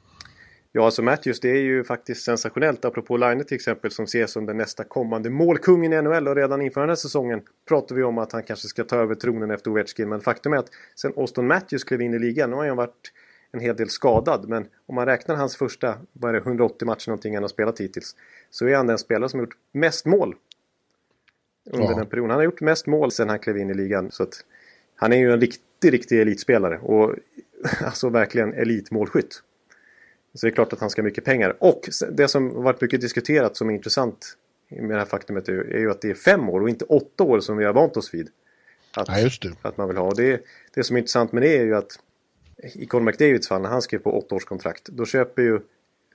[0.78, 2.84] Ja, alltså Matthews det är ju faktiskt sensationellt.
[2.84, 6.28] Apropå Line till exempel som ses som den nästa kommande målkungen i NHL.
[6.28, 9.14] Och redan inför den här säsongen pratar vi om att han kanske ska ta över
[9.14, 10.08] tronen efter Ovechkin.
[10.08, 13.12] Men faktum är att sen Austin Matthews klev in i ligan, nu har han varit
[13.52, 14.48] en hel del skadad.
[14.48, 17.80] Men om man räknar hans första, vad är det, 180 matcher någonting han har spelat
[17.80, 18.16] hittills.
[18.50, 20.34] Så är han den spelare som har gjort mest mål.
[21.70, 21.96] Under ja.
[21.96, 22.30] den perioden.
[22.30, 24.10] Han har gjort mest mål sedan han klev in i ligan.
[24.10, 24.44] Så att
[24.96, 26.78] han är ju en riktig, riktig elitspelare.
[26.78, 27.14] Och
[27.84, 29.42] alltså verkligen elitmålskytt.
[30.38, 31.56] Så det är klart att han ska ha mycket pengar.
[31.58, 34.36] Och det som varit mycket diskuterat som är intressant
[34.68, 37.40] med det här faktumet är ju att det är fem år och inte åtta år
[37.40, 38.28] som vi har vant oss vid.
[38.96, 40.06] Att, ja, att man vill ha.
[40.06, 40.40] Och det,
[40.74, 41.98] det som är intressant med det är ju att
[42.74, 45.60] i Conor McDavids fall när han skrev på åtta års kontrakt då köper ju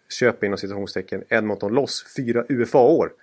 [0.09, 3.13] köper inom citationstecken Edmonton loss fyra UFA-år.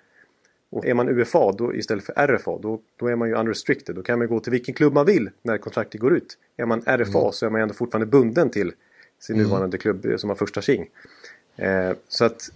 [0.69, 3.95] Och är man UFA då, istället för RFA då, då är man ju unrestricted.
[3.95, 6.37] Då kan man gå till vilken klubb man vill när kontraktet går ut.
[6.57, 7.31] Är man RFA mm.
[7.31, 8.73] så är man ändå fortfarande bunden till
[9.21, 9.47] sin mm.
[9.47, 10.87] nuvarande klubb som har första king.
[11.57, 12.49] Eh, så att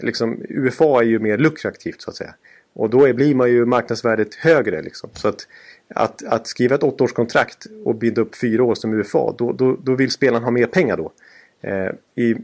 [0.00, 2.34] liksom, UFA är ju mer lukrativt så att säga.
[2.72, 4.82] Och då är, blir man ju marknadsvärdet högre.
[4.82, 5.10] Liksom.
[5.12, 5.46] Så att,
[5.88, 9.94] att, att skriva ett åttaårskontrakt och binda upp fyra år som UFA, då, då, då
[9.94, 11.12] vill spelaren ha mer pengar då.
[11.60, 12.36] Eh, i,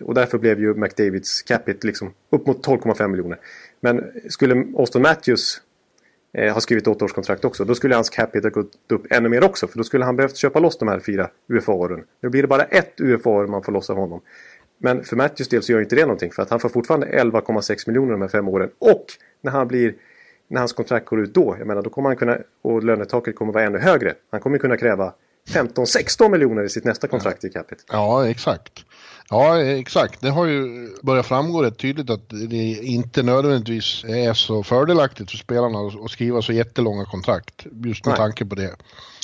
[0.00, 3.38] och därför blev ju McDavids capita liksom upp mot 12,5 miljoner.
[3.80, 5.60] Men skulle Austin Matthews
[6.34, 9.66] eh, ha skrivit åttaårskontrakt också, då skulle hans capita gått upp ännu mer också.
[9.66, 12.04] För då skulle han behövt köpa loss de här fyra UFA-åren.
[12.22, 14.20] Nu blir det bara ett UFA-år man får loss av honom.
[14.78, 17.84] Men för Matthews del så gör inte det någonting för att han får fortfarande 11,6
[17.86, 18.70] miljoner de här fem åren.
[18.78, 19.06] Och
[19.40, 19.94] när han blir
[20.48, 23.52] när hans kontrakt går ut då, jag menar då kommer han kunna och lönetaket kommer
[23.52, 24.14] vara ännu högre.
[24.30, 25.12] Han kommer kunna kräva
[25.48, 27.82] 15-16 miljoner i sitt nästa kontrakt i capita.
[27.88, 28.72] Ja, exakt.
[29.30, 30.20] Ja, exakt.
[30.20, 35.38] Det har ju börjat framgå rätt tydligt att det inte nödvändigtvis är så fördelaktigt för
[35.38, 37.66] spelarna att skriva så jättelånga kontrakt.
[37.84, 38.18] Just med Nej.
[38.18, 38.76] tanke på det.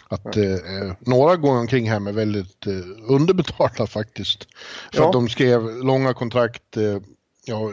[0.08, 2.72] Att eh, några går omkring här med väldigt eh,
[3.08, 4.46] underbetalda faktiskt.
[4.92, 5.06] För ja.
[5.06, 6.76] att de skrev långa kontrakt.
[6.76, 6.98] Eh,
[7.44, 7.72] ja,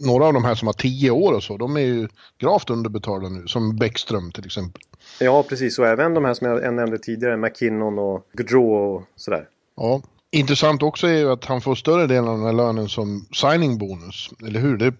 [0.00, 2.08] några av de här som har tio år och så, de är ju
[2.38, 3.46] gravt underbetalda nu.
[3.46, 4.82] Som Bäckström till exempel.
[5.20, 5.78] Ja, precis.
[5.78, 9.48] Och även de här som jag nämnde tidigare, McKinnon och Gaudreau och sådär.
[9.76, 13.26] Ja, intressant också är ju att han får större delen av den här lönen som
[13.34, 14.30] signing bonus.
[14.46, 14.76] Eller hur?
[14.76, 14.94] Det, det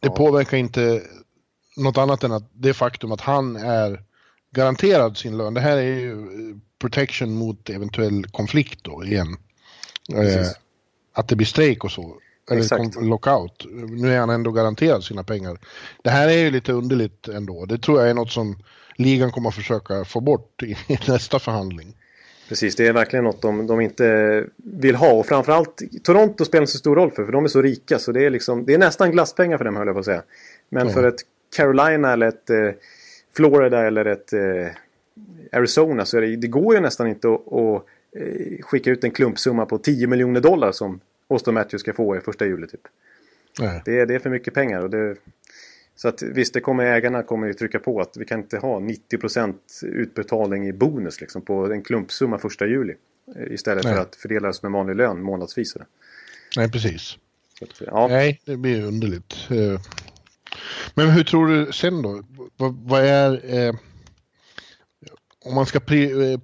[0.00, 0.10] ja.
[0.10, 1.02] påverkar inte
[1.76, 4.02] något annat än att det faktum att han är
[4.50, 5.54] garanterad sin lön.
[5.54, 9.36] Det här är ju eh, protection mot eventuell konflikt då igen.
[10.12, 10.46] Eh,
[11.12, 12.16] att det blir strejk och så.
[12.50, 12.96] Eller Exakt.
[13.02, 13.66] lockout.
[13.70, 15.58] Nu är han ändå garanterad sina pengar.
[16.02, 17.64] Det här är ju lite underligt ändå.
[17.64, 18.58] Det tror jag är något som
[18.96, 21.96] ligan kommer att försöka få bort i, i nästa förhandling.
[22.48, 25.12] Precis, det är verkligen något de, de inte vill ha.
[25.12, 27.98] Och framförallt Toronto spelar så stor roll för, för de är så rika.
[27.98, 30.22] Så det är, liksom, det är nästan glasspengar för dem höll jag på att säga.
[30.68, 30.94] Men mm.
[30.94, 31.20] för ett
[31.56, 32.70] Carolina eller ett eh,
[33.36, 34.66] Florida eller ett eh,
[35.52, 37.84] Arizona så det, det, går ju nästan inte att, att
[38.16, 42.20] eh, skicka ut en klumpsumma på 10 miljoner dollar som Austin Matthews ska få i
[42.20, 42.66] första juli.
[42.66, 42.80] Typ.
[43.84, 44.80] Det, det, är för mycket pengar.
[44.80, 45.16] Och det,
[45.96, 48.80] så att visst, det kommer, ägarna kommer ju trycka på att vi kan inte ha
[48.80, 52.94] 90% utbetalning i bonus liksom, på en klumpsumma första juli.
[53.36, 53.94] Eh, istället Nej.
[53.94, 55.76] för att fördela det som en vanlig lön månadsvis.
[56.56, 57.18] Nej, precis.
[57.62, 58.08] Att, ja.
[58.08, 59.34] Nej, det blir underligt.
[59.50, 59.80] Eh,
[60.94, 62.22] men hur tror du sen då?
[62.56, 63.54] Vad, vad är...
[63.54, 63.74] Eh,
[65.44, 66.40] om man ska pri, eh,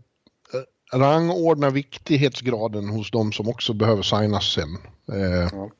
[0.92, 4.78] rangordna viktighetsgraden hos de som också behöver signas sen.
[5.12, 5.70] Eh, ja.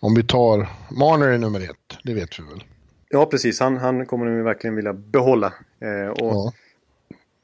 [0.00, 2.64] Om vi tar Marner är nummer ett, det vet vi väl.
[3.14, 3.60] Ja, precis.
[3.60, 5.52] Han, han kommer nu verkligen vilja behålla.
[5.80, 6.52] Eh, och ja.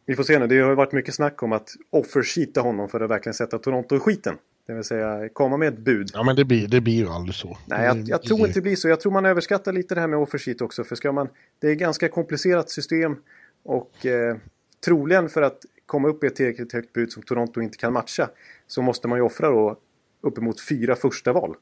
[0.06, 0.46] Vi får se nu.
[0.46, 3.98] Det har varit mycket snack om att offersheeta honom för att verkligen sätta Toronto i
[3.98, 4.36] skiten.
[4.66, 6.10] Det vill säga komma med ett bud.
[6.14, 7.58] Ja men det blir, det blir ju aldrig så.
[7.66, 8.88] Nej jag, jag tror inte det blir så.
[8.88, 10.84] Jag tror man överskattar lite det här med offersheet också.
[10.84, 11.28] För ska man,
[11.58, 13.16] det är ett ganska komplicerat system.
[13.62, 14.36] Och eh,
[14.84, 18.28] troligen för att komma upp i ett tillräckligt högt bud som Toronto inte kan matcha.
[18.66, 19.76] Så måste man ju offra då
[20.20, 21.54] uppemot fyra första val.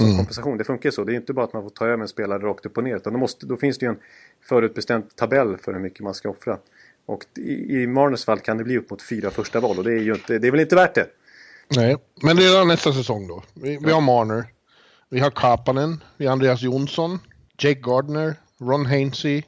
[0.00, 0.18] Som mm.
[0.18, 0.58] kompensation.
[0.58, 1.04] Det funkar så.
[1.04, 2.96] Det är inte bara att man får ta över en spelare rakt upp och ner.
[2.96, 3.98] Utan då, måste, då finns det ju en
[4.42, 6.58] förutbestämd tabell för hur mycket man ska offra.
[7.06, 9.78] Och i, i Marners fall kan det bli upp mot fyra första val.
[9.78, 11.06] Och det är ju inte, det är väl inte värt det.
[11.76, 13.42] Nej, men redan nästa säsong då.
[13.54, 14.44] Vi, vi har Marner,
[15.08, 17.18] vi har Kapanen, vi har Andreas Jonsson,
[17.58, 19.42] Jake Gardner, Ron Hainsey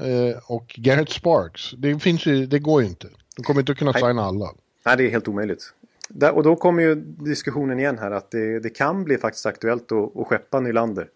[0.00, 1.70] eh, och Garrett Sparks.
[1.70, 3.08] Det, finns ju, det går ju inte.
[3.36, 4.50] De kommer inte att kunna signa alla.
[4.86, 5.72] Nej, det är helt omöjligt.
[6.14, 9.92] Där, och då kommer ju diskussionen igen här att det, det kan bli faktiskt aktuellt
[9.92, 11.08] att, att skeppa Nylander.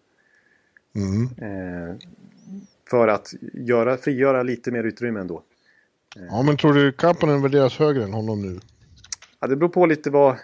[0.95, 1.23] Mm.
[1.23, 1.95] Eh,
[2.89, 5.43] för att göra, frigöra lite mer utrymme ändå.
[6.15, 6.23] Eh.
[6.29, 8.59] Ja, men tror du Kapanen värderas högre än honom nu?
[9.39, 10.35] Ja, det beror på lite vad...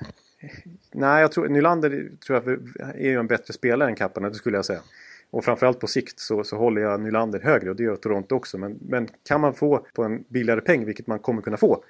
[0.92, 2.60] Nej, jag tror Nylander tror jag
[2.96, 4.82] är ju en bättre spelare än Kapanen, det skulle jag säga.
[5.30, 8.58] Och framförallt på sikt så, så håller jag Nylander högre och det gör Toronto också.
[8.58, 11.84] Men, men kan man få på en billigare peng, vilket man kommer kunna få,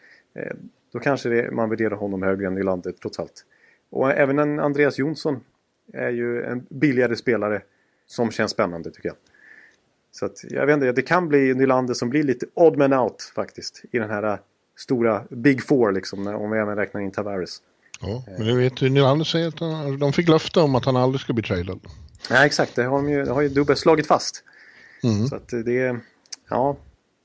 [0.93, 3.45] då kanske det, man värderar honom högre än Nylander trots allt.
[3.89, 5.39] Och även en Andreas Jonsson
[5.93, 7.61] är ju en billigare spelare
[8.05, 9.17] som känns spännande tycker jag.
[10.11, 13.31] Så att, jag vet inte, det kan bli Nylander som blir lite odd man out
[13.35, 14.39] faktiskt i den här
[14.77, 17.61] stora Big Four liksom, om vi även räknar in Tavares.
[18.01, 20.95] Ja, men du vet ju, Nylander säger att han, de fick löfte om att han
[20.95, 21.79] aldrig ska bli tradad.
[22.29, 22.75] Nej, exakt.
[22.75, 24.43] Det har, de ju, det har ju Dubbe slagit fast.
[25.03, 25.27] Mm.
[25.27, 25.99] Så att det...
[26.49, 26.77] Ja.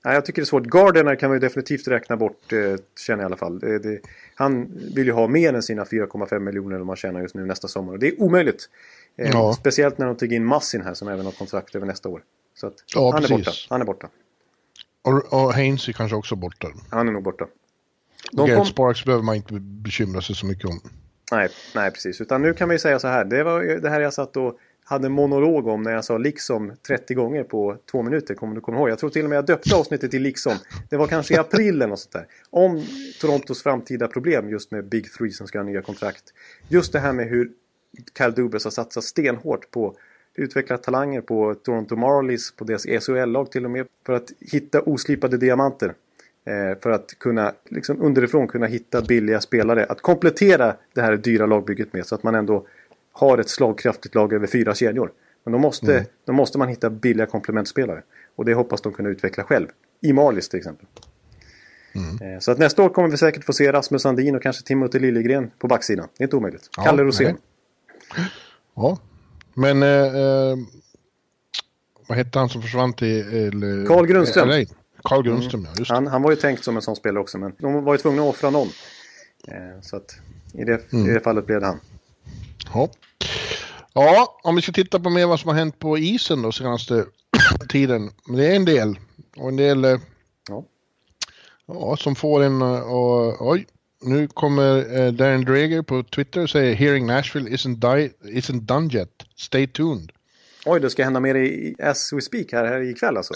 [0.09, 0.67] Nej, jag tycker det är svårt.
[0.67, 2.59] Gardner kan man ju definitivt räkna bort, eh,
[3.07, 3.59] känner jag i alla fall.
[3.59, 4.01] Det, det,
[4.35, 7.69] han vill ju ha mer än sina 4,5 miljoner de han tjänar just nu nästa
[7.69, 7.93] sommar.
[7.93, 8.69] Och det är omöjligt.
[9.17, 9.53] Eh, Ja.
[9.53, 12.23] Speciellt när de tog in Massin här som även har kontrakt över nästa år.
[12.55, 13.51] Så att Ja, han är borta.
[13.69, 14.09] Han är borta.
[15.03, 16.69] Och, och Haynes är kanske också borta.
[16.91, 17.47] Han är nog borta.
[18.33, 18.67] De Garrett kom...
[18.67, 20.81] Sparks behöver man inte bekymra sig så mycket om.
[21.33, 22.21] Nej, nej, precis.
[22.21, 23.25] Utan nu kan ju säga så här.
[23.25, 26.73] Det var det här jag satt och hade en monolog om när jag sa liksom
[26.87, 28.35] 30 gånger på två minuter.
[28.35, 28.91] Kommer du komma ihåg?
[28.91, 30.53] Jag tror till och med jag döpte avsnittet till liksom.
[30.91, 32.27] Det var kanske i april eller något sånt där.
[32.51, 32.83] Om
[33.21, 36.25] Torontos framtida problem just med Big Three som ska ha nya kontrakt.
[36.69, 37.51] Just det här med hur
[38.19, 39.97] Kyle Dubas har satsat stenhårt på
[40.35, 43.87] utveckla talanger på Toronto Marlies, på deras SHL-lag till och med.
[44.07, 45.95] För att hitta oslipade diamanter.
[46.45, 49.85] Eh, för att kunna liksom underifrån kunna hitta billiga spelare.
[49.85, 52.67] Att komplettera det här dyra lagbygget med så att man ändå
[53.19, 55.13] har ett slagkraftigt lag över fyra kedjor.
[55.45, 58.03] Men då måste, då måste man hitta billiga komplementspelare.
[58.37, 59.67] Och det hoppas de kunna utveckla själv.
[60.01, 60.87] I Marlies till exempel.
[61.95, 64.99] Eh, Så att nästa år kommer vi säkert få se Rasmus Sandin och kanske Timothy
[64.99, 66.09] Liljegren på backsidan.
[66.19, 66.69] Det är inte omöjligt.
[66.77, 67.37] Ja, Kalle Rosén.
[68.75, 68.99] Ja,
[69.55, 70.57] men eh, eh,
[72.09, 73.21] vad hette han som försvann till...
[73.35, 74.49] Eller, Carl Grundström.
[74.49, 74.65] LA?
[75.03, 75.71] Carl Grundström, ja.
[75.79, 75.91] Just.
[75.91, 78.23] Han, han var ju tänkt som en sån spelare också men de var ju tvungna
[78.23, 78.69] att offra någon.
[79.49, 80.19] Eh, Så att
[80.53, 81.81] i det, i det fallet blev det han.
[82.75, 82.91] Ja.
[84.05, 87.05] Ja, om vi ska titta på mer vad som har hänt på isen då senaste
[87.69, 88.11] tiden.
[88.37, 88.99] Det är en del.
[89.37, 89.99] Och en del eh,
[90.49, 90.65] Ja.
[91.67, 93.67] ja, som får en eh, och oj.
[94.03, 98.95] Nu kommer eh, Darren Dreger på Twitter och säger Hearing Nashville isn't, die, isn't done
[98.99, 99.11] yet.
[99.37, 100.13] Stay tuned.
[100.67, 103.35] Oj, det ska hända mer i, as we speak här, här ikväll alltså.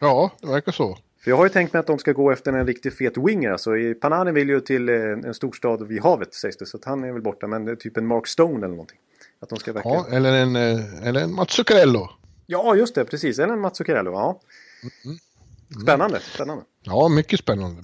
[0.00, 0.98] Ja, det verkar så.
[1.24, 3.50] För jag har ju tänkt mig att de ska gå efter en riktigt fet winger.
[3.50, 6.66] Alltså, i- Panarin vill ju till eh, en storstad vid havet sägs det.
[6.66, 7.46] Så att han är väl borta.
[7.46, 8.98] Men det är typ en Mark Stone eller någonting.
[9.42, 9.96] Att de ska verkligen...
[9.98, 12.08] Ja, eller en, eh, eller en Mats Zuccarello.
[12.46, 13.04] Ja, just det.
[13.04, 13.38] Precis.
[13.38, 14.12] Eller en Mats Zuccarello.
[14.12, 14.40] Ja.
[15.82, 16.20] Spännande.
[16.20, 16.64] Spännande.
[16.82, 17.82] Ja, mycket spännande.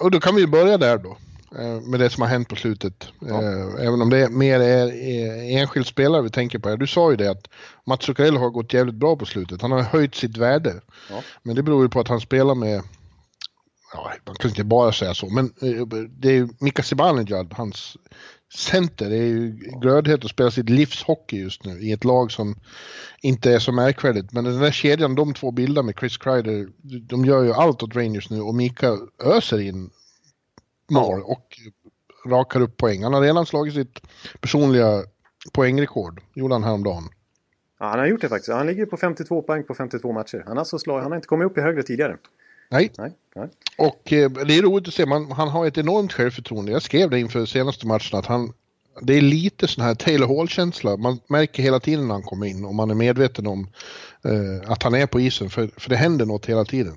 [0.00, 1.16] Och då kan vi börja där då.
[1.58, 3.06] eh, Med det som har hänt på slutet.
[3.28, 6.68] Eh, Även om det mer är är enskild spelare vi tänker på.
[6.68, 6.76] här.
[6.76, 7.48] Du sa ju det att
[7.86, 9.62] Mats Zuccarello har gått jävligt bra på slutet.
[9.62, 10.80] Han har höjt sitt värde.
[11.10, 11.22] Ja.
[11.42, 12.82] Men det beror ju på att han spelar med,
[13.92, 15.52] ja, man kan inte bara säga så, men
[16.20, 17.96] det är ju Mika Zibanejad, hans
[18.54, 22.32] center, det är ju glödhet att spela sitt livs hockey just nu i ett lag
[22.32, 22.56] som
[23.20, 24.32] inte är så märkvärdigt.
[24.32, 26.68] Men den där kedjan de två bildar med Chris Kreider,
[27.08, 29.90] de gör ju allt åt Rangers nu och Mika öser in
[30.90, 31.58] mål och
[32.26, 33.02] rakar upp poäng.
[33.02, 34.00] Han har redan slagit sitt
[34.40, 35.04] personliga
[35.52, 37.08] poängrekord, gjorde han häromdagen.
[37.78, 38.52] Ja, han har gjort det faktiskt.
[38.52, 40.42] Han ligger på 52 poäng på 52 matcher.
[40.46, 41.00] Han har, alltså slag...
[41.00, 42.16] han har inte kommit upp i högre tidigare.
[42.70, 43.12] Nej, Nej.
[43.36, 43.48] Nej.
[43.78, 46.72] Och eh, det är roligt att se, man, han har ett enormt självförtroende.
[46.72, 48.52] Jag skrev det inför senaste matchen att han,
[49.02, 50.96] det är lite sån här Taylor Hall-känsla.
[50.96, 53.68] Man märker hela tiden när han kommer in och man är medveten om
[54.24, 56.94] eh, att han är på isen för, för det händer något hela tiden.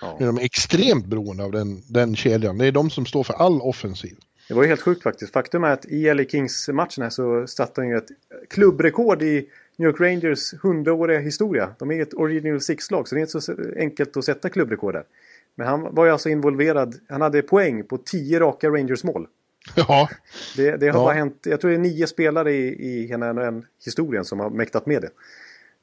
[0.00, 0.16] Ja.
[0.18, 2.58] De är extremt beroende av den, den kedjan.
[2.58, 4.16] Det är de som står för all offensiv.
[4.48, 5.32] Det var ju helt sjukt faktiskt.
[5.32, 8.08] Faktum är att i LA Kings-matchen här så satte han ju ett
[8.50, 11.74] klubbrekord i New York Rangers 100-åriga historia.
[11.78, 15.04] De är ett Original Six-lag så det är inte så enkelt att sätta klubbrekord där.
[15.54, 16.94] Men han var ju alltså involverad.
[17.08, 19.26] Han hade poäng på 10 raka Rangers-mål.
[19.76, 20.08] Ja,
[20.56, 21.04] Det, det har Ja.
[21.04, 24.86] bara hänt, jag tror det är nio spelare i, i hela NHL-historien som har mäktat
[24.86, 25.10] med det.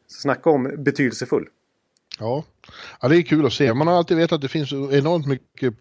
[0.08, 1.48] Så snacka om betydelsefull.
[2.20, 2.44] ja.
[3.02, 3.74] ja, det är kul att se.
[3.74, 5.74] Man har alltid vetat att det finns enormt mycket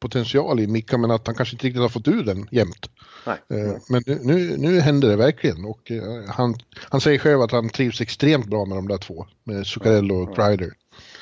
[0.00, 2.90] potential i Mika men att han kanske inte riktigt har fått ur den jämt.
[3.26, 3.36] Nej.
[3.48, 7.52] Eh, Men nu, nu, nu händer det verkligen och eh, han, han säger själv att
[7.52, 10.72] han trivs extremt bra med de där två, med Zuccarello och Kreider.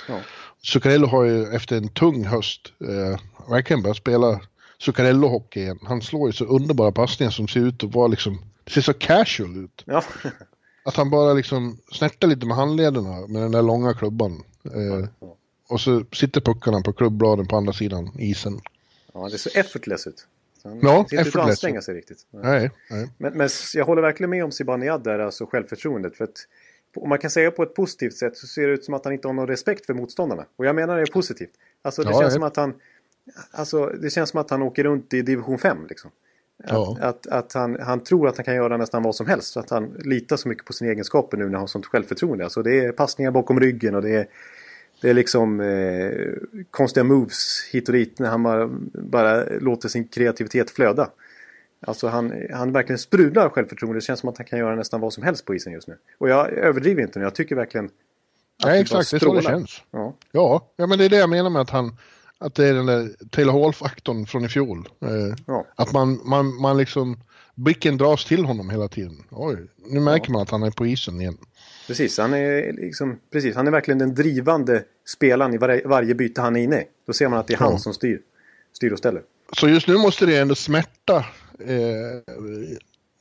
[0.08, 0.20] Ja.
[0.64, 4.40] Zuccarello har ju efter en tung höst eh, verkligen börjat spela
[4.78, 5.78] Zuccarello-hockey igen.
[5.82, 8.92] Han slår ju så underbara passningar som ser ut att vara liksom, det ser så
[8.92, 9.82] casual ut.
[9.86, 10.02] Ja.
[10.84, 14.42] Att han bara liksom snärtar lite med handlederna med den där långa klubban.
[14.74, 15.36] Eh, Ja.
[15.68, 18.60] Och så sitter puckarna på klubbladen på andra sidan isen.
[19.14, 20.26] ja, det ser effortless ut.
[20.64, 22.26] Han Ja, ser inte ut att anstränga sig riktigt.
[22.30, 23.08] Nej, nej.
[23.18, 26.16] Men, men jag håller verkligen med om Zibanejad där, alltså självförtroendet.
[26.16, 26.46] För att,
[26.96, 29.14] om man kan säga på ett positivt sätt så ser det ut som att han
[29.14, 30.44] inte har någon respekt för motståndarna.
[30.56, 31.50] Och jag menar det positivt.
[31.82, 32.34] Alltså det Ja, känns ja.
[32.34, 32.74] som att han...
[33.50, 36.10] Alltså det känns som att han åker runt i division 5 liksom.
[36.64, 36.98] Att, Ja.
[37.00, 39.52] att, att han, han tror att han kan göra nästan vad som helst.
[39.52, 42.44] Så att han litar så mycket på sina egenskaper nu när han har sånt självförtroende.
[42.44, 44.26] Alltså det är passningar bakom ryggen och det är,
[45.00, 46.10] det är liksom eh,
[46.70, 51.10] konstiga moves hit och dit när han bara, bara låter sin kreativitet flöda.
[51.86, 53.96] Alltså han, han verkligen sprudlar av självförtroende.
[53.96, 55.98] Det känns som att han kan göra nästan vad som helst på isen just nu.
[56.18, 57.24] Och jag överdriver inte nu.
[57.24, 57.86] Jag tycker verkligen...
[57.86, 57.92] att
[58.64, 59.10] Nej, det bara exakt.
[59.10, 59.82] Det är så det känns.
[59.90, 60.14] Ja.
[60.32, 61.96] Ja, ja, men det är det jag menar med att han,
[62.38, 64.88] att det är den där Taylor Hall-faktorn från i fjol.
[65.00, 65.08] Eh,
[65.46, 65.66] Ja.
[65.74, 67.20] Att man, man, man liksom,
[67.54, 69.24] blicken dras till honom hela tiden.
[69.30, 71.38] Oj, nu märker man att han är på isen igen.
[71.86, 76.40] Precis, han är, liksom, precis, han är verkligen den drivande spelaren i varje, varje byte
[76.40, 76.84] han är inne i.
[77.06, 77.78] Då ser man att det är han Ja.
[77.78, 78.20] som styr,
[78.72, 79.22] styr och ställer.
[79.52, 81.16] Så just nu måste det ändå smärta
[81.60, 82.34] eh,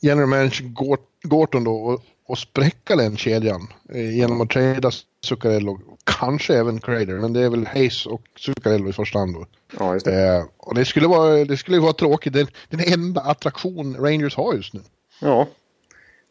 [0.02, 4.92] general manager Gort- Gorton då och, och spräcka den kedjan eh, genom att trada
[5.26, 5.80] Zuccarello.
[6.04, 9.46] Kanske även Crader, men det är väl Hayes och Zuccarello i första hand då.
[9.80, 10.24] Ja, just det.
[10.36, 12.34] Eh, och det skulle vara, det skulle vara tråkigt.
[12.34, 14.80] Den, den enda attraktion Rangers har just nu.
[15.22, 15.48] Ja.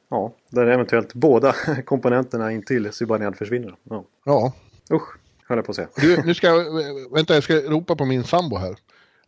[0.08, 3.76] Ja, där eventuellt båda komponenterna in till Zibanejad försvinner.
[3.82, 4.04] Ja.
[4.24, 4.52] Ja,
[4.92, 5.08] Usch,
[5.46, 5.88] höll jag på att säga.
[5.96, 6.64] du, nu ska jag,
[7.10, 8.76] vänta jag ska ropa på min sambo här.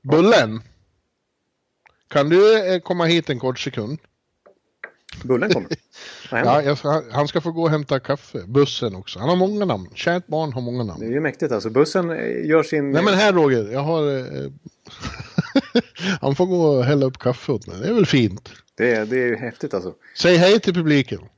[0.02, 0.60] Bullen!
[2.08, 3.98] Kan du eh, komma hit en kort sekund?
[5.24, 5.68] Bullen kommer.
[6.30, 6.76] Ja, jag
[7.12, 8.42] han ska få gå och hämta kaffe.
[8.46, 9.18] Bussen också.
[9.18, 9.88] Han har många namn.
[9.94, 11.00] Kärt barn har många namn.
[11.00, 11.70] Det är ju mäktigt alltså.
[11.70, 12.90] Bussen eh, gör sin...
[12.90, 14.18] Nej men här Roger, jag har...
[14.18, 14.50] Eh,
[16.20, 17.80] han får gå och hälla upp kaffe åt mig.
[17.80, 18.52] Det är väl fint.
[18.76, 19.94] Det, är, det är ju häftigt alltså.
[20.18, 21.20] Säg hej till publiken.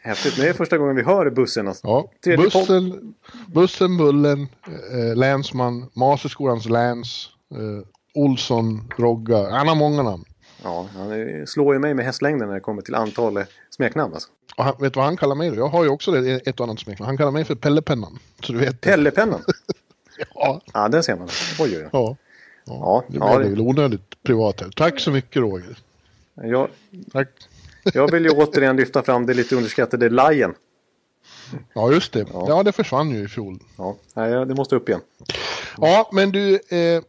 [0.00, 0.36] Häftigt.
[0.36, 1.68] Det är första gången vi hör bussen.
[1.68, 1.86] Alltså.
[1.86, 3.14] Ja, bussen,
[3.46, 4.48] bussen, Bullen,
[4.92, 9.50] eh, Länsman, Maserskolans Läns, eh, Olsson, Rogga.
[9.50, 10.24] Han har många namn.
[10.62, 14.14] Ja, han är- slår ju mig med hästlängden när det kommer till antal eh, smeknamn.
[14.14, 14.28] Alltså.
[14.56, 15.56] Och han, vet du vad han kallar mig då?
[15.56, 17.06] Jag har ju också det, ett och annat smeknamn.
[17.06, 18.18] Han kallar mig för Pellepennan.
[18.42, 18.82] Så du vet.
[18.82, 18.88] det.
[18.90, 19.40] Pellepennan.
[20.34, 21.28] Ja, Ja, den ser man.
[21.60, 21.88] Oj, oj, oj.
[21.92, 22.16] ja.
[22.66, 24.70] Ja, Det ja, blev det- väl onödigt privat här.
[24.70, 25.78] Tack så mycket Roger.
[26.34, 26.68] Jag,
[27.12, 27.28] Tack.
[27.94, 30.54] jag vill ju återigen lyfta fram det lite underskattade Lion.
[31.74, 32.26] Ja, just det.
[32.32, 32.44] Ja.
[32.48, 33.58] Ja, det försvann ju i fjol.
[33.76, 33.96] Ja,
[34.44, 35.00] det måste upp igen.
[35.78, 37.02] Ja, men du, eh,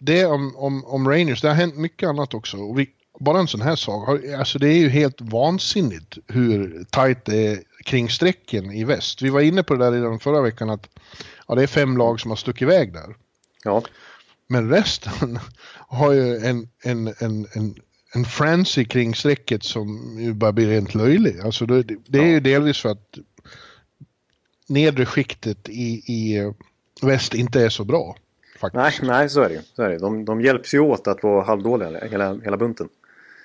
[0.00, 2.56] det om, om, om Rangers, det har hänt mycket annat också.
[2.56, 2.90] Och vi,
[3.20, 7.58] bara en sån här sak, alltså det är ju helt vansinnigt hur tajt det är
[7.84, 9.22] kring strecken i väst.
[9.22, 10.88] Vi var inne på det där redan förra veckan att
[11.48, 13.14] ja, det är fem lag som har stuckit iväg där.
[13.64, 13.82] Ja,
[14.48, 15.38] Men resten
[15.88, 17.74] har ju en, en, en, en,
[18.14, 21.40] en frenzy kring strecket som ju bara blir rent löjlig.
[21.40, 23.18] Alltså det, det är ju delvis för att
[24.68, 26.52] nedre skiktet i, i eh,
[27.02, 28.16] väst inte är så bra.
[28.60, 29.02] Faktiskt.
[29.02, 29.60] nej, nej så är det ju.
[29.74, 29.98] Så är det.
[29.98, 32.88] De, de hjälps ju åt att vara halvdåliga, hela, hela bunten.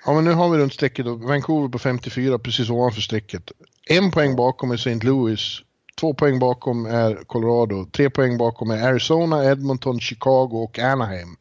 [0.05, 3.51] Ja, men nu har vi runt strecket och Vancouver på 54 precis ovanför strecket.
[3.85, 4.95] En poäng bakom är St.
[4.95, 5.61] Louis.
[6.03, 7.85] Två poäng bakom är Colorado.
[7.85, 11.35] Tre poäng bakom är Arizona, Edmonton, Chicago och Anaheim.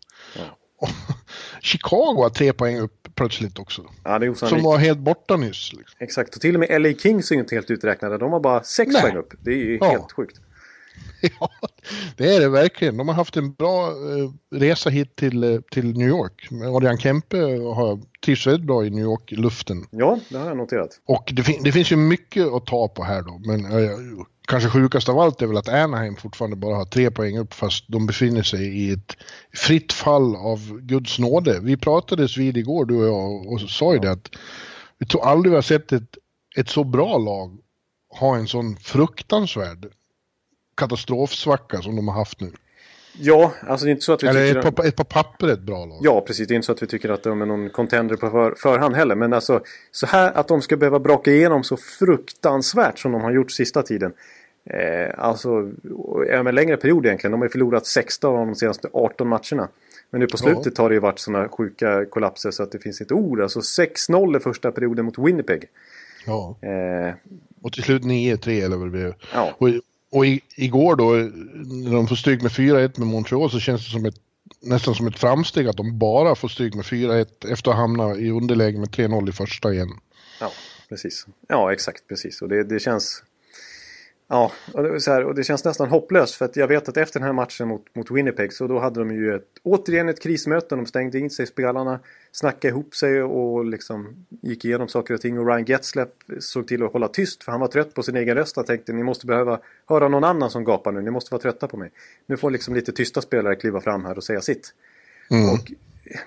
[0.81, 0.89] Och
[1.61, 3.83] Chicago har tre poäng upp plötsligt också.
[4.05, 5.73] Ja, det är Som var helt borta nyss.
[5.73, 5.97] Liksom.
[5.99, 6.35] Exakt.
[6.35, 8.19] Och till och med LA Kings är ju inte helt uträknade.
[8.19, 9.03] De har bara sex Nej.
[9.03, 9.35] poäng upp.
[9.41, 9.91] Det är ju Ja.
[9.91, 10.41] helt sjukt.
[11.41, 11.51] Ja,
[12.17, 12.97] det är det verkligen.
[12.97, 16.49] De har haft en bra eh, resa hit till, eh, till New York.
[16.77, 17.37] Adrian Kempe
[17.75, 19.87] har trivs väldigt bra i New York-luften.
[19.91, 21.01] Ja, det har jag noterat.
[21.07, 23.39] Och det, fin- det finns ju mycket att ta på här då.
[23.39, 23.91] Men eh,
[24.49, 27.85] kanske sjukast av allt är väl att Anaheim fortfarande bara har tre poäng upp fast
[27.89, 29.17] de befinner sig i ett
[29.55, 31.61] fritt fall av Guds nåde.
[31.63, 34.31] Vi pratades vid igår du och jag och sa ju det att
[34.99, 36.17] vi tror aldrig vi har sett ett,
[36.57, 37.59] ett så bra lag
[38.19, 39.87] ha en sån fruktansvärd
[40.83, 42.51] katastrofsvacka som de har haft nu.
[43.19, 44.71] Ja, alltså det är inte så att vi Eller tycker...
[44.71, 45.99] på, ett på papper ett bra lag.
[46.03, 46.49] Ja, precis.
[46.49, 48.97] Det är inte så att vi tycker att de är någon contender på för, förhand
[48.97, 49.15] heller.
[49.15, 53.33] Men alltså, så här att de ska behöva braka igenom så fruktansvärt som de har
[53.33, 54.13] gjort sista tiden.
[54.71, 55.71] Eh, alltså,
[56.29, 57.33] över en längre period egentligen.
[57.33, 59.69] De har ju förlorat 16 av de senaste 18 matcherna.
[60.11, 63.01] Men nu på slutet har det ju varit sådana sjuka kollapser så att det finns
[63.01, 63.41] inte ord.
[63.41, 65.65] Alltså 6-0 i första perioden mot Winnipeg.
[66.27, 66.57] Ja.
[66.61, 67.15] Eh,
[67.63, 69.15] Och till slut 9-3 eller vad det blev.
[69.35, 69.69] ja, Och,
[70.13, 71.11] och i, igår då,
[71.91, 74.15] när de får stryk med 4-1 med Montreal så känns det som ett,
[74.61, 78.31] nästan som ett framsteg att de bara får stryk med 4-1 efter att hamna i
[78.31, 79.89] underläge med 3-0 i första igen.
[80.41, 80.51] Ja,
[80.89, 81.27] precis.
[81.49, 82.43] Ja, exakt precis.
[82.43, 83.23] Och det, det känns...
[84.33, 87.21] Ja, och det, här, och det känns nästan hopplöst för att jag vet att efter
[87.21, 90.77] den här matchen mot, mot Winnipeg så då hade de ju ett, återigen ett krismöte.
[90.77, 92.01] De stängde in sig spelarna,
[92.33, 95.39] snackade ihop sig och liksom gick igenom saker och ting.
[95.39, 96.09] Och Ryan Getzlaff
[96.41, 98.57] såg till att hålla tyst för han var trött på sin egen röst.
[98.57, 101.03] Han tänkte ni måste behöva höra någon annan som gapar nu.
[101.03, 101.91] Ni måste vara trötta på mig.
[102.27, 104.75] Nu får liksom lite tysta spelare kliva fram här och säga sitt.
[105.31, 105.51] Mm.
[105.51, 105.73] Och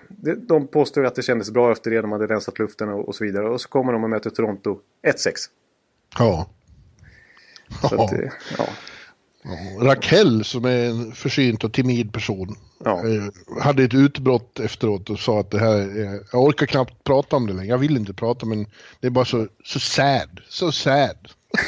[0.07, 2.01] det- de påstår att det kändes bra efter det.
[2.01, 3.49] De hade rensat luften och, och så vidare.
[3.49, 5.33] Och så kommer de och möter Toronto 1-6.
[6.19, 6.49] Ja.
[7.81, 8.19] Så att, eh,
[8.57, 8.65] ja.
[9.81, 12.55] Raquel som är en försynt och timid person
[12.85, 13.07] Ja.
[13.07, 13.23] eh,
[13.61, 17.47] hade ett utbrott efteråt och sa att det här, är, jag orkar knappt prata om
[17.47, 17.69] det längre.
[17.69, 18.65] Jag vill inte prata men
[18.99, 21.17] det är bara så, så sad, så sad.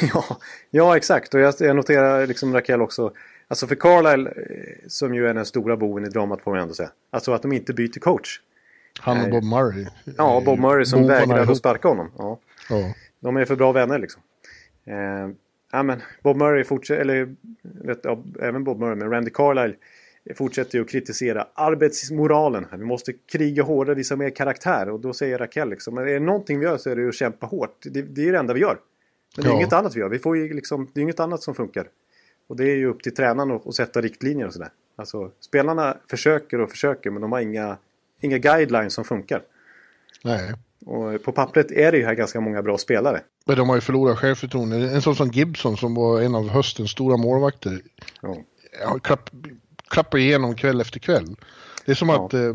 [0.14, 0.24] ja,
[0.70, 1.34] ja, exakt.
[1.34, 3.12] Och jag, jag noterar liksom Raquel också.
[3.48, 6.74] Alltså för Carlisle, eh, som ju är den stora boven i dramat får man ändå
[6.74, 6.90] säga.
[7.10, 8.40] Alltså att de inte byter coach.
[9.00, 9.30] Han och Nej.
[9.30, 9.86] Bob Murray.
[10.16, 12.10] Ja, eh, Bob Murray som vägrade att sparka honom.
[12.18, 12.38] Ja.
[12.70, 12.92] Ja.
[13.20, 14.22] De är för bra vänner liksom.
[14.86, 15.28] Eh,
[15.72, 17.36] ja, men Bob Murray fortsätter, eller
[18.02, 19.74] ja, även Bob Murray, men Randy Carlyle
[20.34, 22.66] fortsätter ju att kritisera arbetsmoralen.
[22.72, 24.88] Vi måste kriga hårdare, visa mer karaktär.
[24.88, 27.14] Och då säger Raquel liksom, men är det någonting vi gör så är det att
[27.14, 27.76] kämpa hårt.
[27.82, 28.78] Det, det är det enda vi gör.
[29.36, 29.56] Men det är ja.
[29.56, 30.08] inget annat vi gör.
[30.08, 31.88] Vi får ju liksom, det är inget annat som funkar.
[32.46, 34.70] Och det är ju upp till tränaren att, att sätta riktlinjer och sådär.
[34.96, 37.76] Alltså, spelarna försöker och försöker men de har inga,
[38.20, 39.42] inga guidelines som funkar.
[40.24, 40.54] Nej.
[40.86, 43.20] Och på pappret är det ju här ganska många bra spelare.
[43.48, 44.76] Men de har ju förlorat självförtroende.
[44.76, 47.80] En sån som Gibson som var en av höstens stora målvakter.
[48.22, 48.36] Ja.
[48.80, 49.30] Ja, klapp,
[49.90, 51.36] klappar igenom kväll efter kväll.
[51.84, 52.26] Det är som ja.
[52.26, 52.54] att eh, eh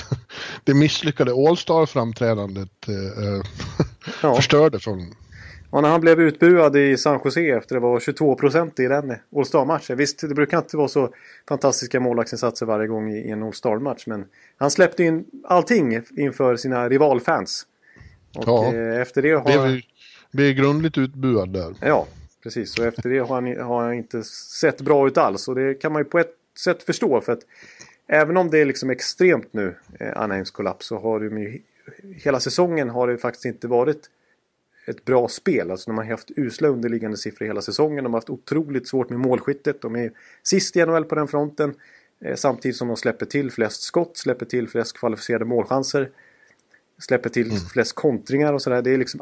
[0.64, 3.42] det misslyckade All-Star-framträdandet eh, eh
[4.22, 4.34] ja.
[4.36, 5.14] förstörde från
[5.72, 9.14] Ja, när han blev utbuad i San Jose efter det var 22 procent i den
[9.36, 9.96] All Star-matchen.
[9.96, 11.14] Visst, det brukar inte vara så
[11.48, 14.06] fantastiska målvaktsinsatser varje gång i en All Star-match.
[14.06, 14.24] Men
[14.56, 17.66] han släppte in allting inför sina rivalfans.
[18.36, 19.82] Och ja, eh, efter det har han...
[20.32, 21.74] Blev grundligt utbuad där.
[21.80, 22.06] Ja,
[22.42, 22.78] precis.
[22.78, 24.24] Och efter det har han, har han inte
[24.60, 25.48] sett bra ut alls.
[25.48, 27.20] Och det kan man ju på ett sätt förstå.
[27.20, 27.42] För att
[28.06, 31.60] även om det är liksom extremt nu, eh, Anaheims kollaps, så har det ju
[32.24, 34.10] hela säsongen har det faktiskt inte varit
[34.86, 35.70] ett bra spel.
[35.70, 38.04] Alltså de har haft usla underliggande siffror hela säsongen.
[38.04, 39.80] De har haft otroligt svårt med målskyttet.
[39.80, 40.12] De är
[40.42, 41.74] sist i NHL på den fronten.
[42.20, 46.10] Eh, samtidigt som de släpper till flest skott, släpper till flest kvalificerade målchanser.
[46.98, 47.60] Släpper till mm.
[47.60, 48.82] flest kontringar och sådär.
[48.82, 49.20] Det är liksom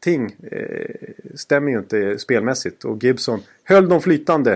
[0.00, 2.84] allting eh, stämmer ju inte spelmässigt.
[2.84, 4.52] Och Gibson höll dem flytande.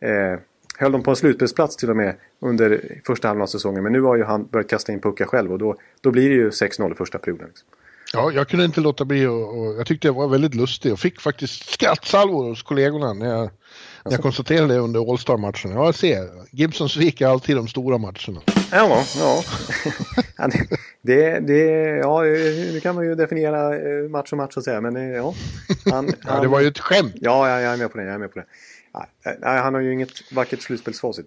[0.00, 0.40] Eh,
[0.76, 3.82] höll dem på en slutspelsplats till och med under första halvan av säsongen.
[3.82, 6.34] Men nu har ju han börjat kasta in puckar själv och då, då blir det
[6.34, 7.46] ju 6-0 i första perioden.
[7.46, 7.68] Liksom.
[8.12, 11.00] Ja, jag kunde inte låta bli och, och jag tyckte det var väldigt lustigt och
[11.00, 13.50] fick faktiskt skrattsalvor hos kollegorna när jag,
[14.04, 15.70] när jag konstaterade det under All-Star-matchen.
[15.70, 16.28] Ja, jag ser.
[16.50, 18.40] Gibson sviker alltid de stora matcherna.
[18.72, 19.42] Ja, ja.
[21.02, 21.62] det, det,
[21.96, 22.22] ja,
[22.72, 25.34] det kan man ju definiera eh, match och match och säga, men eh, ja.
[25.90, 27.14] Han, ja, det var ju ett skämt.
[27.14, 28.04] Ja, jag, jag är med på det.
[28.04, 28.46] Jag är med på det.
[29.40, 31.26] Nej, han har ju inget vackert slutspelsfacit.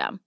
[0.01, 0.19] System.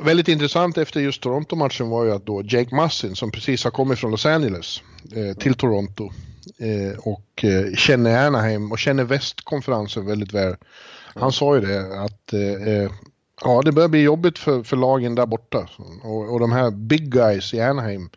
[0.00, 3.98] Väldigt intressant efter just Toronto-matchen var ju att då Jake Massin som precis har kommit
[3.98, 4.82] från Los Angeles
[5.16, 6.10] eh, till Toronto
[6.58, 10.56] eh, och eh, känner Anaheim och känner västkonferensen väldigt väl.
[11.14, 12.90] Han sa ju det att eh, eh,
[13.44, 15.68] ja, det börjar bli jobbigt för, för lagen där borta
[16.02, 18.10] och, och de här big guys i Anaheim.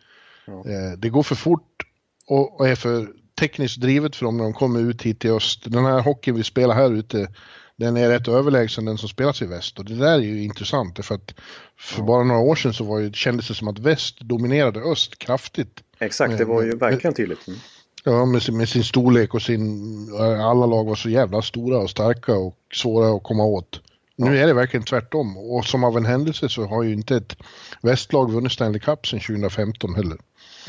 [0.46, 0.52] Ja.
[0.52, 1.82] Eh, det går för fort
[2.26, 5.60] och, och är för tekniskt drivet för dem när de kommer ut hit till öst.
[5.64, 7.28] Den här hockeyn vi spelar här ute,
[7.76, 9.78] den är rätt överlägsen den som spelas i väst.
[9.78, 11.34] Och det där är ju intressant för att
[11.78, 15.18] för bara några år sedan så var ju, kändes det som att väst dominerade öst
[15.18, 15.80] kraftigt.
[15.98, 17.48] Exakt, det var ju verkligen tydligt.
[17.48, 17.60] Mm.
[18.04, 20.08] Ja, med sin, med sin storlek och sin...
[20.20, 23.80] Alla lag var så jävla stora och starka och svåra att komma åt.
[24.16, 25.36] Nu är det verkligen tvärtom.
[25.36, 27.36] Och som av en händelse så har ju inte ett
[27.82, 30.18] västlag vunnit Stanley Cup sedan 2015 heller.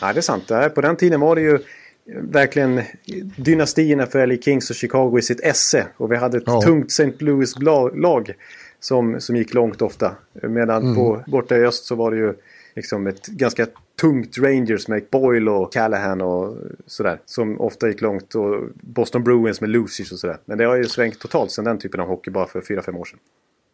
[0.01, 0.47] Ja, det är sant.
[0.75, 1.59] På den tiden var det ju
[2.05, 2.81] verkligen
[3.37, 5.87] dynastierna för LA Kings och Chicago i sitt esse.
[5.97, 6.61] Och vi hade ett ja.
[6.61, 7.13] tungt St.
[7.19, 8.33] Louis-lag
[8.79, 10.15] som, som gick långt ofta.
[10.33, 10.95] Medan mm.
[10.95, 12.33] på, borta i öst så var det ju
[12.75, 13.67] liksom ett ganska
[14.01, 17.19] tungt Rangers med Boyle och Callahan och sådär.
[17.25, 20.37] Som ofta gick långt och Boston Bruins med Lucius och sådär.
[20.45, 23.05] Men det har ju svängt totalt sedan den typen av hockey bara för 4-5 år
[23.05, 23.19] sedan.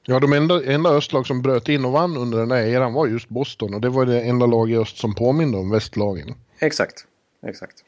[0.06, 3.08] Ja, de enda, enda östlag som bröt in och vann under den här eran var
[3.08, 6.36] just Boston och det var det enda lag i öst som påminde om västlagen.
[6.60, 7.06] Exakt,
[7.48, 7.84] exakt.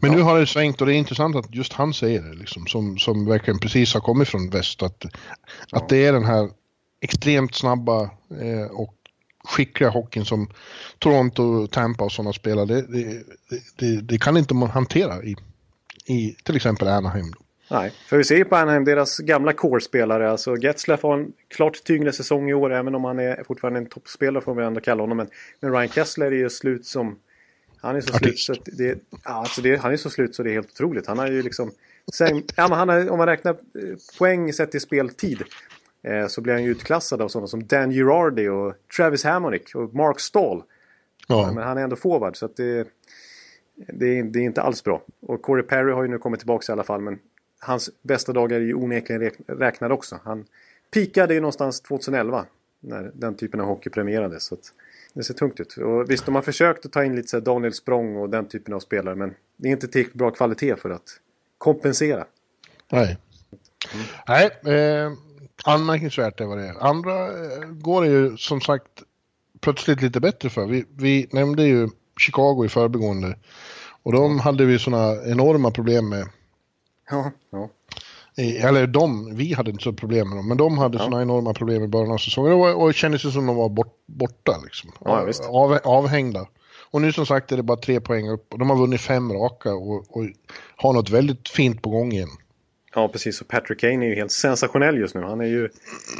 [0.00, 2.66] Men nu har det svängt och det är intressant att just han säger det, liksom,
[2.66, 4.82] som, som verkligen precis har kommit från väst.
[4.82, 5.04] Att,
[5.72, 6.50] att det är den här
[7.00, 8.02] extremt snabba
[8.40, 8.94] eh, och
[9.44, 10.50] skickliga hockeyn som
[10.98, 12.66] Toronto, Tampa och sådana spelar.
[12.66, 13.24] Det, det,
[13.76, 15.36] det, det, kan inte man hantera i,
[16.06, 17.32] i till exempel Anaheim.
[17.70, 20.30] Nej, för vi ser på Anaheim, deras gamla core-spelare.
[20.30, 23.86] Alltså Getzlaff har en klart tyngre säsong i år, även om han är fortfarande en
[23.86, 25.16] toppspelare får vi ändå kalla honom.
[25.16, 25.28] Men,
[25.60, 27.18] men Ryan Kessler är ju slut som
[27.80, 30.54] han är så slut så det, alltså det, han är så slut så det är
[30.54, 31.06] helt otroligt.
[31.06, 31.70] Han har ju liksom...
[32.14, 35.42] Sen, ja, men han har, om man räknar eh, poäng sett i speltid
[36.02, 39.94] eh, så blir han ju utklassad av sådana som Dan Girardi och Travis Hammonick och
[39.94, 40.62] Mark Stahl.
[41.28, 41.52] Ja.
[41.54, 42.88] Men han är ändå forward så att det,
[43.74, 45.02] det, det, är inte alls bra.
[45.20, 47.18] Och Corey Perry har ju nu kommit tillbaka i alla fall men
[47.58, 50.20] hans bästa dagar är ju onekligen räknade också.
[50.24, 50.44] Han
[50.90, 52.46] pikade ju någonstans 2011
[52.80, 54.44] när den typen av hockey premierades.
[54.44, 54.56] Så
[55.14, 55.76] det ser tungt ut.
[55.76, 58.74] Och visst, de har försökt att ta in lite så Daniel Språng och den typen
[58.74, 61.20] av spelare men det är inte tillräckligt bra kvalitet för att
[61.58, 62.24] kompensera.
[62.92, 63.18] Nej.
[63.94, 64.06] Mm.
[64.28, 65.12] Nej, eh,
[65.64, 66.86] anmärkningsvärt är vad det är.
[66.86, 69.02] Andra eh, går det ju som sagt
[69.60, 70.66] plötsligt lite bättre för.
[70.66, 71.88] Vi, vi nämnde ju
[72.20, 73.36] Chicago i förbigående.
[74.02, 76.28] Och de hade vi sådana enorma problem med.
[77.10, 77.70] Ja, ja.
[78.38, 81.04] Eller de, vi hade inte så problem med dem, men de hade ja.
[81.04, 84.60] sådana enorma problem i början av säsongen och, och kändes som de var bort, borta.
[84.64, 84.92] Liksom.
[85.04, 86.46] Ja, Av, avhängda.
[86.90, 89.32] Och nu som sagt är det bara tre poäng upp och de har vunnit fem
[89.32, 90.26] raka och, och
[90.76, 92.28] har något väldigt fint på gång igen.
[92.94, 93.40] Ja, precis.
[93.40, 95.20] Och Patrick Kane är ju helt sensationell just nu.
[95.20, 95.68] Han är ju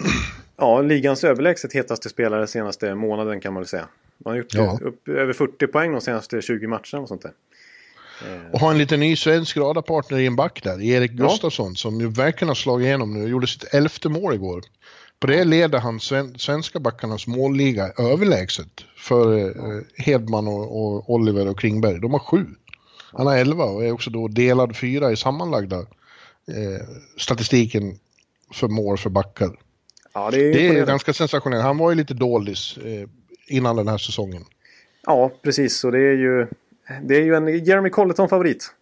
[0.57, 3.89] ja, ligans överlägset hetaste spelare senaste månaden kan man väl säga.
[4.25, 4.79] Han har gjort ja.
[4.83, 7.33] upp över 40 poäng de senaste 20 matcherna och sånt där.
[8.23, 8.53] Eh.
[8.53, 11.75] Och har en liten ny svensk radarpartner i en back där, Erik Gustafsson, ja.
[11.75, 14.63] som ju verkligen har slagit igenom nu och gjorde sitt elfte mål igår.
[15.21, 21.49] På det leder han sven svenska backarnas målliga överlägset för eh, Hedman och, och, Oliver
[21.49, 22.01] och Kringberg.
[22.01, 22.47] De har sju.
[23.13, 27.99] Han har elva och är också då delad fyra i sammanlagda eh, statistiken
[28.55, 29.51] för mål för backar.
[30.13, 31.63] Ja, det är, det är ganska sensationellt.
[31.63, 33.09] Han var ju lite dålig eh,
[33.47, 34.45] innan den här säsongen.
[35.07, 35.85] Ja, precis.
[35.85, 36.47] Och det är ju,
[37.03, 38.75] det är ju en Jeremy Colleton-favorit.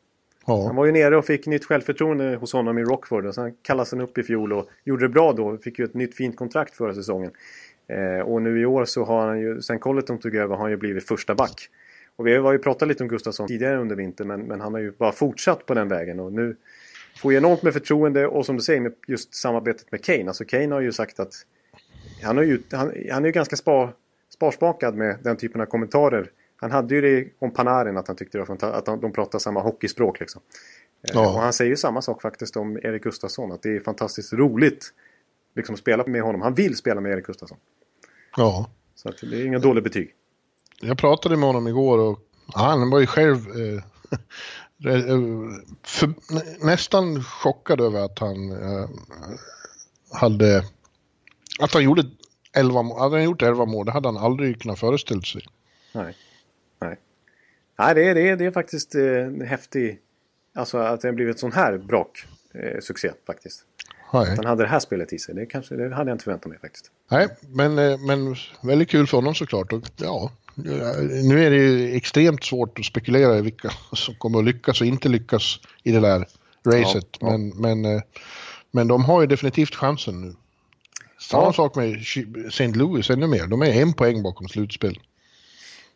[0.46, 0.66] Ja.
[0.66, 3.26] Han var ju nere och fick nytt självförtroende hos honom i Rockford.
[3.26, 5.58] Och sen kallades han upp i fjol och gjorde det bra då.
[5.58, 7.30] Fick ju ett nytt fint kontrakt förra säsongen.
[7.88, 10.70] Eh, och nu i år så har han ju, sen Colleton tog över, har han
[10.70, 11.68] ju blivit första back.
[12.16, 14.80] Och vi har ju pratat lite om Gustafsson tidigare under vintern men, men han har
[14.80, 16.20] ju bara fortsatt på den vägen.
[16.20, 16.56] Och nu
[17.22, 20.28] får ju enormt med förtroende och som du säger med just samarbetet med Kane.
[20.28, 21.32] Alltså Kane har ju sagt att
[22.22, 23.92] han, har ju, han, han är ju ganska spar,
[24.34, 26.30] sparsmakad med den typen av kommentarer.
[26.56, 29.60] Han hade ju det om Panarin att han tyckte det var att de pratar samma
[29.60, 30.20] hockeyspråk.
[30.20, 30.42] Liksom.
[31.02, 31.34] Eh, ja.
[31.34, 33.52] Och han säger ju samma sak faktiskt om Erik Gustafsson.
[33.52, 34.92] Att det är fantastiskt roligt
[35.54, 36.40] liksom, att spela med honom.
[36.40, 37.58] Han vill spela med Erik Gustafsson.
[38.36, 38.70] Ja.
[38.94, 40.14] Så det är inga dåliga betyg.
[40.80, 42.20] Jag pratade med honom igår och
[42.54, 43.82] han var ju själv eh,
[45.82, 46.14] för,
[46.66, 48.88] nästan chockad över att han eh,
[50.12, 50.64] hade...
[51.60, 52.04] Att han gjorde
[52.52, 52.98] 11 mål.
[52.98, 55.42] Hade han gjort 11 mål, det hade han aldrig kunnat föreställa sig.
[55.92, 56.16] Nej.
[57.78, 59.98] Nej, det är, det är, det är faktiskt eh, häftig...
[60.54, 62.24] Alltså att det har blivit sån här brak
[62.54, 63.64] eh, succé faktiskt.
[64.10, 66.50] Att han hade det här spelet i sig, det, kanske, det hade jag inte förväntat
[66.50, 66.90] mig faktiskt.
[67.10, 69.72] Nej, men, eh, men väldigt kul för honom såklart.
[69.72, 70.30] Och, ja,
[71.22, 74.86] nu är det ju extremt svårt att spekulera i vilka som kommer att lyckas och
[74.86, 76.26] inte lyckas i det där
[76.66, 77.06] racet.
[77.20, 77.54] Ja, men, ja.
[77.56, 78.02] men, eh,
[78.70, 80.34] men de har ju definitivt chansen nu.
[81.20, 81.52] Samma ja.
[81.52, 81.96] sak med
[82.46, 82.66] St.
[82.66, 83.46] Louis ännu mer.
[83.46, 84.98] De är en poäng bakom slutspel.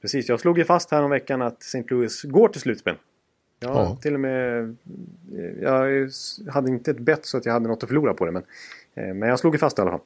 [0.00, 1.84] Precis, jag slog ju fast här om veckan att St.
[1.88, 2.94] Louis går till slutspel.
[3.60, 3.98] Jag ja.
[4.02, 4.76] till och med...
[5.60, 6.10] Jag
[6.48, 8.32] hade inte ett bett så att jag hade något att förlora på det.
[8.32, 8.42] Men,
[8.94, 10.00] eh, men jag slog ju fast i alla fall.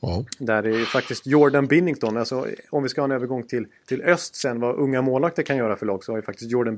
[0.00, 0.24] Ja.
[0.38, 4.36] Där är faktiskt Jordan Binnington, alltså om vi ska ha en övergång till, till öst
[4.36, 6.76] sen vad unga målvakter kan göra för lag så har ju faktiskt Jordan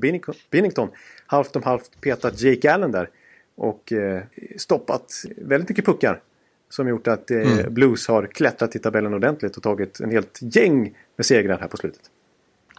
[0.51, 0.89] Binnington
[1.25, 3.09] halvt om halvt petat Jake Allen där.
[3.55, 4.23] Och eh,
[4.57, 6.21] stoppat väldigt mycket puckar.
[6.69, 7.73] Som gjort att eh, mm.
[7.73, 11.77] Blues har klättrat i tabellen ordentligt och tagit en helt gäng med segrar här på
[11.77, 12.01] slutet.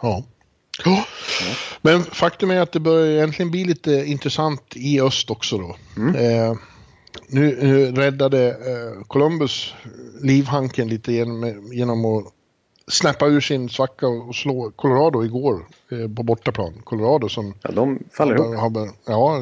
[0.03, 0.25] Ja.
[0.85, 1.05] Ja.
[1.83, 5.77] Men faktum är att det börjar egentligen bli lite intressant i öst också då.
[5.97, 6.15] Mm.
[6.15, 6.57] Eh,
[7.29, 9.75] nu, nu räddade eh, Columbus
[10.23, 12.25] livhanken lite genom, genom att
[12.91, 16.75] snappa ur sin svacka och slå Colorado igår eh, på bortaplan.
[16.85, 17.55] Colorado som...
[17.63, 18.57] Ja, de faller ihop.
[18.57, 19.41] Har, ja,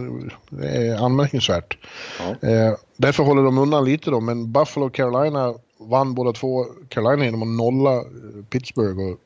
[0.51, 1.79] det är anmärkningsvärt.
[2.19, 2.49] Ja.
[2.49, 6.67] Eh, därför håller de undan lite då, men Buffalo och Carolina vann båda två.
[6.89, 8.03] Carolina genom att nolla eh,
[8.51, 8.99] Pittsburgh.
[9.01, 9.19] Och,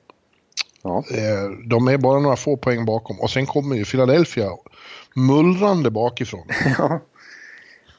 [0.83, 1.05] ja.
[1.11, 3.20] eh, de är bara några få poäng bakom.
[3.20, 4.49] Och sen kommer ju Philadelphia
[5.14, 6.47] mullrande bakifrån.
[6.78, 7.01] Ja.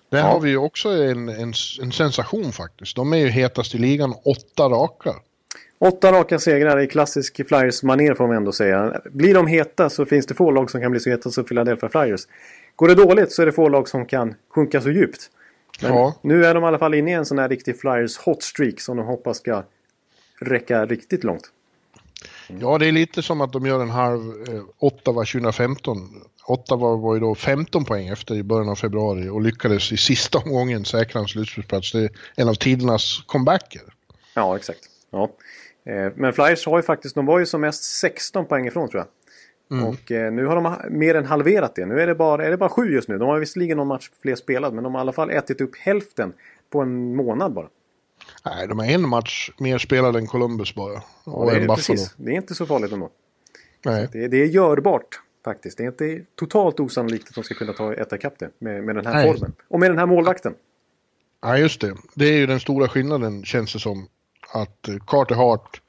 [0.09, 0.25] Där ja.
[0.25, 2.95] har vi ju också en, en, en, sensation faktiskt.
[2.95, 5.15] De är ju hetast i ligan, åtta raka.
[5.79, 9.01] Åtta raka segrar i klassisk Flyers-manér får man ändå säga.
[9.11, 11.89] Blir de heta så finns det få lag som kan bli så heta som Philadelphia
[11.89, 12.21] Flyers.
[12.75, 15.29] Går det dåligt så är det få lag som kan sjunka så djupt.
[15.81, 16.15] Men ja.
[16.21, 18.79] nu är de i alla fall inne i en sån här riktig Flyers hot streak
[18.79, 19.63] som de hoppas ska
[20.39, 21.51] räcka riktigt långt.
[22.47, 25.97] Ja, det är lite som att de gör en halv eh, Ottawa 2015.
[26.47, 30.37] Ottawa var ju då 15 poäng efter i början av februari och lyckades i sista
[30.37, 31.91] omgången säkra en slutspelsplats.
[31.91, 33.81] Det är en av tidernas comebacker.
[34.35, 34.79] Ja, exakt.
[35.11, 35.29] Ja.
[35.85, 38.99] Eh, men Flyers har ju faktiskt, de var ju som mest 16 poäng ifrån tror
[38.99, 39.07] jag.
[39.77, 39.89] Mm.
[39.89, 41.85] Och eh, nu har de mer än halverat det.
[41.85, 43.17] Nu är det bara, är det bara sju just nu.
[43.17, 45.75] De har visserligen någon match fler spelad men de har i alla fall ätit upp
[45.77, 46.33] hälften
[46.69, 47.67] på en månad bara.
[48.45, 51.01] Nej, de är en match mer spelade än Columbus bara.
[51.23, 53.09] Och Ja, det, är, precis, det är inte så farligt ändå.
[53.85, 54.07] Nej.
[54.11, 55.77] Det, det är görbart faktiskt.
[55.77, 58.95] Det är inte totalt osannolikt att de ska kunna ta ett ikapp det med, med
[58.95, 59.33] den här Nej.
[59.33, 59.53] formen.
[59.67, 60.55] Och med den här målvakten.
[61.41, 61.95] Ja, just det.
[62.13, 64.07] Det är ju den stora skillnaden känns det som.
[64.53, 65.81] Att eh, Carter Hart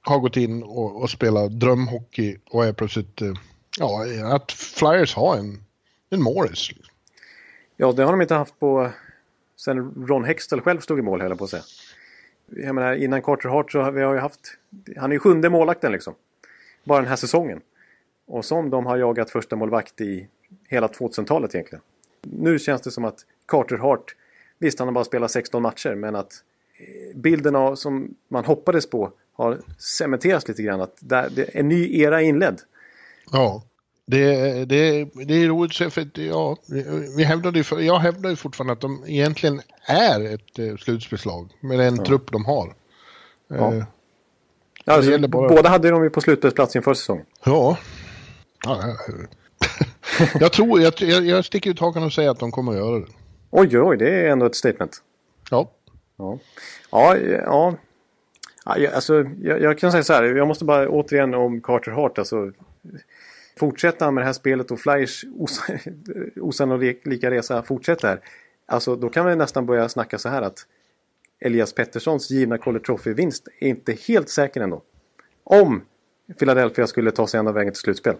[0.00, 3.22] har gått in och, och spelat drömhockey och är plötsligt...
[3.22, 3.32] eh,
[3.78, 5.64] Ja, att Flyers har en,
[6.10, 6.70] en Morris.
[7.76, 8.90] Ja, det har de inte haft på...
[9.56, 11.62] Sen Ron Hextall själv stod i mål, höll jag på att säga.
[12.50, 14.56] Jag menar, innan Carter Hart så har vi har ju haft...
[14.96, 16.14] Han är ju sjunde målvakten liksom.
[16.84, 17.60] Bara den här säsongen.
[18.26, 20.28] Och som de har jagat första målvakt i
[20.68, 21.82] hela 2000-talet egentligen.
[22.22, 24.16] Nu känns det som att Carter Hart,
[24.58, 26.32] visst han har bara spelat 16 matcher, men att
[26.78, 30.80] eh, bilden av, som man hoppades på har cementerats lite grann.
[30.80, 32.60] Att där, det, en ny era är inledd.
[33.32, 33.62] Ja.
[34.10, 36.56] Det, det, det är roligt se för att, ja,
[37.16, 41.50] vi- hävdade ju, för- jag hävdar ju fortfarande att de egentligen är ett eh, slutspelslag
[41.60, 42.74] med den trupp de har.
[43.48, 43.74] Ja.
[43.74, 43.84] Eh,
[44.84, 47.24] Ja, alltså, bara- Båda hade de ju på slutspelsplats inför säsongen.
[47.44, 47.76] Ja.
[48.64, 49.14] ja ja.
[50.40, 53.06] jag tror, jag, jag, sticker ut hakan och säger att de kommer att göra det.
[53.50, 55.02] Oj, oj, det är ändå ett statement.
[55.50, 55.70] Ja.
[56.18, 56.38] Ja,
[56.90, 57.74] ja, ja.
[58.64, 62.18] ja alltså, jag, jag kan säga så här, jag måste bara återigen om Carter Hart.
[62.18, 62.52] Alltså,
[63.60, 65.60] fortsätter han med det här spelet och Flyers os
[66.40, 68.20] osannolika resa fortsätter.
[68.66, 70.66] Alltså, då kan vi nästan börja snacka så här att
[71.40, 74.82] Elias Petterssons givna Calder Trophy-vinst är inte helt säker ändå.
[75.44, 75.82] Om
[76.38, 78.16] Philadelphia skulle ta sig ända vägen till slutspel.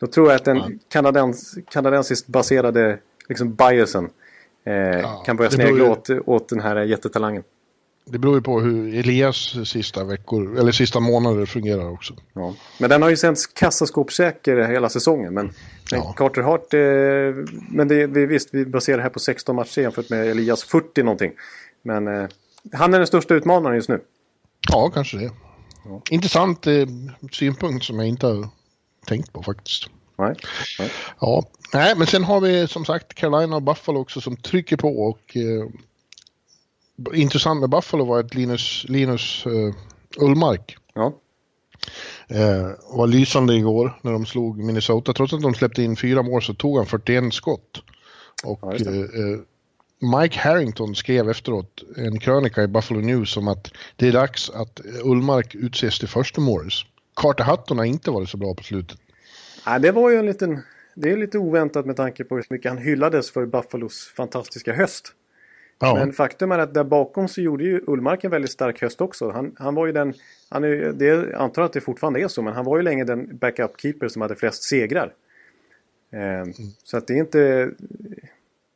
[0.00, 2.98] Då tror jag att den kanadens, kanadensiskt baserade
[3.28, 4.10] liksom biasen
[4.64, 7.42] eh, kan börja snegla ju- åt, åt den här jättetalangen.
[8.04, 12.14] Det beror ju på hur Elias sista veckor, eller sista månader fungerar också.
[12.32, 12.54] Ja.
[12.78, 15.34] Men den har ju sänts kassaskåpssäker hela säsongen.
[15.34, 15.52] Men,
[15.92, 16.12] Ja.
[16.16, 16.80] Carter Hart, eh,
[17.68, 21.02] men det, vi, visst vi baserar det här på 16 matcher jämfört med Elias 40
[21.02, 21.32] någonting.
[21.82, 22.28] Men eh,
[22.72, 24.00] han är den största utmanaren just nu.
[24.70, 25.30] Ja, kanske det.
[26.10, 26.86] Intressant eh,
[27.32, 28.48] synpunkt som jag inte har
[29.06, 29.86] tänkt på faktiskt.
[30.18, 30.34] Nej.
[30.78, 30.90] Nej.
[31.20, 31.44] Ja,
[31.74, 35.36] nej, men sen har vi som sagt Carolina och Buffalo också som trycker på och
[35.36, 35.68] eh,
[37.14, 39.74] intressant med Buffalo var att Linus, Linus eh,
[40.24, 41.12] Ullmark Ja.
[42.28, 45.12] eh, var lysande igår när de slog Minnesota.
[45.12, 47.82] Trots att de släppte in fyra mål så tog han 41 skott.
[48.44, 49.40] Och Ja, eh,
[50.20, 54.80] Mike Harrington skrev efteråt en krönika i Buffalo News om att det är dags att
[55.04, 56.82] Ullmark utses till första Morris.
[57.16, 58.98] Carter Hutton har inte varit så bra på slutet.
[59.66, 60.58] Nej, det var ju en liten...
[60.94, 65.12] Det är lite oväntat med tanke på hur mycket han hyllades för Buffalos fantastiska höst.
[65.82, 69.00] Ja, Men faktum är att där bakom så gjorde ju Ullmark en väldigt stark höst
[69.00, 69.30] också.
[69.30, 70.14] Han, han var ju den...
[70.48, 73.04] Han är, det, jag antar att det fortfarande är så, men han var ju länge
[73.04, 75.12] den backup-keeper som hade flest segrar.
[76.12, 76.44] Eh,
[76.84, 77.70] Så att det är inte...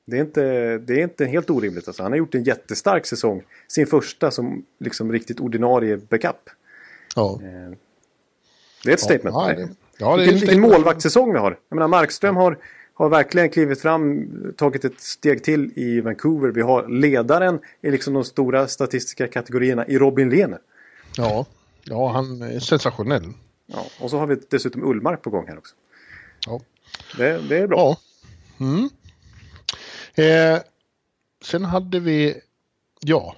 [0.07, 1.89] Det är, inte, det är inte helt orimligt.
[1.89, 2.03] Alltså.
[2.03, 3.43] Han har gjort en jättestark säsong.
[3.69, 6.51] Sin första som liksom riktigt ordinarie backup.
[7.17, 7.41] ja.
[7.43, 7.77] Eh,
[8.85, 9.37] Det är ett statement.
[9.37, 11.59] Ja, det, ja, det är vilken, vilken målvaktssäsong vi har.
[11.69, 12.59] Jag menar, Markström har,
[12.95, 16.49] har verkligen klivit fram, tagit ett steg till i Vancouver.
[16.49, 20.59] Vi har ledaren i liksom de stora statistiska kategorierna i Robin Lehner.
[21.17, 21.47] Ja,
[21.85, 23.33] ja, han är sensationell.
[23.67, 25.75] Ja, och så har vi dessutom Ullmark på gång här också.
[26.47, 26.61] Ja.
[27.17, 27.79] Det, det är bra.
[27.79, 27.97] Ja.
[28.67, 28.89] Mm.
[30.15, 30.63] Eh,
[31.45, 32.41] sen hade vi,
[33.01, 33.37] ja,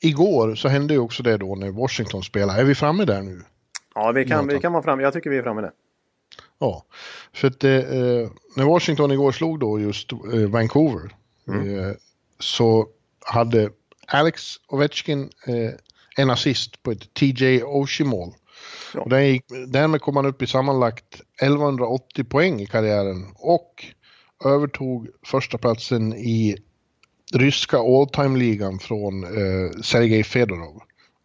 [0.00, 2.60] igår så hände ju också det då när Washington spelade.
[2.60, 3.42] Är vi framme där nu?
[3.94, 5.02] Ja, vi kan, vi kan vara framme.
[5.02, 5.72] Jag tycker vi är framme där.
[6.58, 6.84] Ja,
[7.32, 11.14] för att eh, när Washington igår slog då just eh, Vancouver
[11.48, 11.96] eh,
[12.38, 12.88] så
[13.20, 13.70] hade
[14.06, 15.70] Alex Ovechkin eh,
[16.16, 18.34] en assist på ett TJ Oshie-mål.
[18.94, 19.00] Ja.
[19.00, 23.84] Och den gick, därmed kom han upp i sammanlagt 1180 poäng i karriären och
[24.44, 26.56] övertog första platsen i
[27.34, 30.82] ryska all time-ligan från eh, Sergej Fedorov.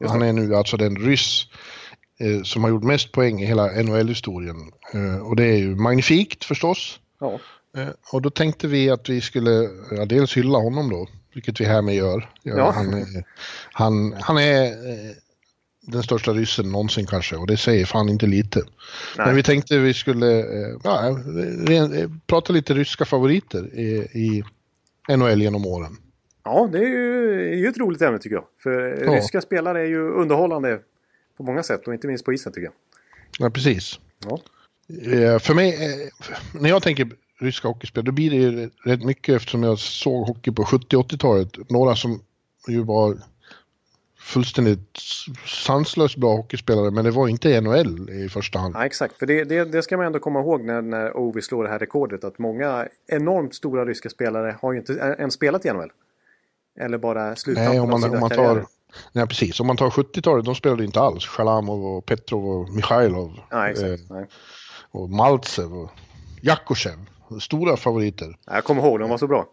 [0.08, 1.58] Han är nu alltså den ryss eh,
[2.44, 4.56] som har gjort mest poäng i hela NHL-historien.
[4.94, 7.00] Eh, och det är ju magnifikt förstås.
[7.20, 7.40] Ja,
[7.78, 11.66] Eh, och då tänkte vi att vi skulle ja, dels hylla honom då, vilket vi
[11.66, 12.30] härmed gör.
[12.44, 12.72] Ja.
[12.72, 13.24] Han, är-
[13.72, 15.12] han, han är eh,
[15.82, 18.60] den största ryssen någonsin kanske och det säger fan inte lite.
[19.18, 19.28] Nej.
[19.28, 24.44] Men vi tänkte vi skulle eh, ja, eh, prata lite ryska favoriter i, i
[25.18, 25.98] NHL genom åren.
[26.44, 28.46] ja det är ju, det är ju ett roligt ämne tycker jag.
[28.64, 29.16] För Ja.
[29.16, 30.80] ryska spelare är ju underhållande
[31.46, 32.74] på många sätt och inte minst på isen tycker jag.
[33.40, 34.00] Ja, precis.
[34.26, 34.40] Ja.
[35.12, 36.10] Eh, För mig, eh,
[36.62, 40.52] när jag tänker ryska hockeyspel, då blir det ju rätt mycket eftersom jag såg hockey
[40.52, 41.70] på 70-80-talet.
[41.70, 42.22] Några som
[42.68, 43.18] ju var
[44.20, 44.98] fullständigt
[45.46, 48.76] sanslöst bra hockeyspelare, men det var inte NHL i första hand.
[48.76, 49.20] Ja, exakt.
[49.20, 51.80] För det, det, det ska man ändå komma ihåg när, när Ovi slår det här
[51.80, 52.24] rekordet.
[52.24, 55.92] Att många enormt stora ryska spelare har ju inte ens spelat i NHL.
[56.80, 58.66] Eller bara Nej, sluttampen om man, om man tar...
[59.12, 59.60] Nej, precis.
[59.60, 61.26] Om man tar 70-talet, de spelade inte alls.
[61.26, 63.40] Shalamov och Petrov och Mikhailov.
[63.52, 63.90] Nej, exakt.
[64.12, 64.26] eh, Nej.
[64.92, 65.92] och Maltsev och
[66.42, 67.00] Jakushev.
[67.42, 68.38] Stora favoriter.
[68.46, 69.46] Jag kommer ihåg, de var så bra.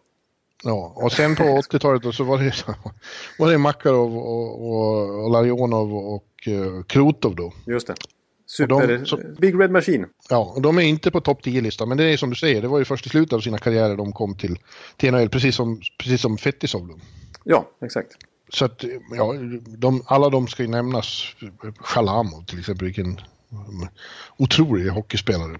[0.63, 2.65] Ja, och sen på 80-talet då så var det,
[3.39, 7.53] var det Makarov och, och, och Larionov och uh, Krutov då.
[7.65, 7.93] Just det.
[7.93, 9.05] Och de- Super...
[9.05, 10.05] så- Big Red Machine.
[10.29, 12.67] Ja, och de är inte på topp 10-listan, men det är som du säger, det
[12.67, 14.59] var ju först i slutet av sina karriärer de kom till,
[14.97, 16.93] till NHL, precis som, precis som Fetisov då.
[17.43, 18.11] Ja, exakt.
[18.53, 19.33] Så att, ja,
[19.77, 21.23] de, alla de ska ju nämnas.
[21.79, 23.17] Shalamov till exempel, vilken
[24.37, 25.57] otrolig hockeyspelare.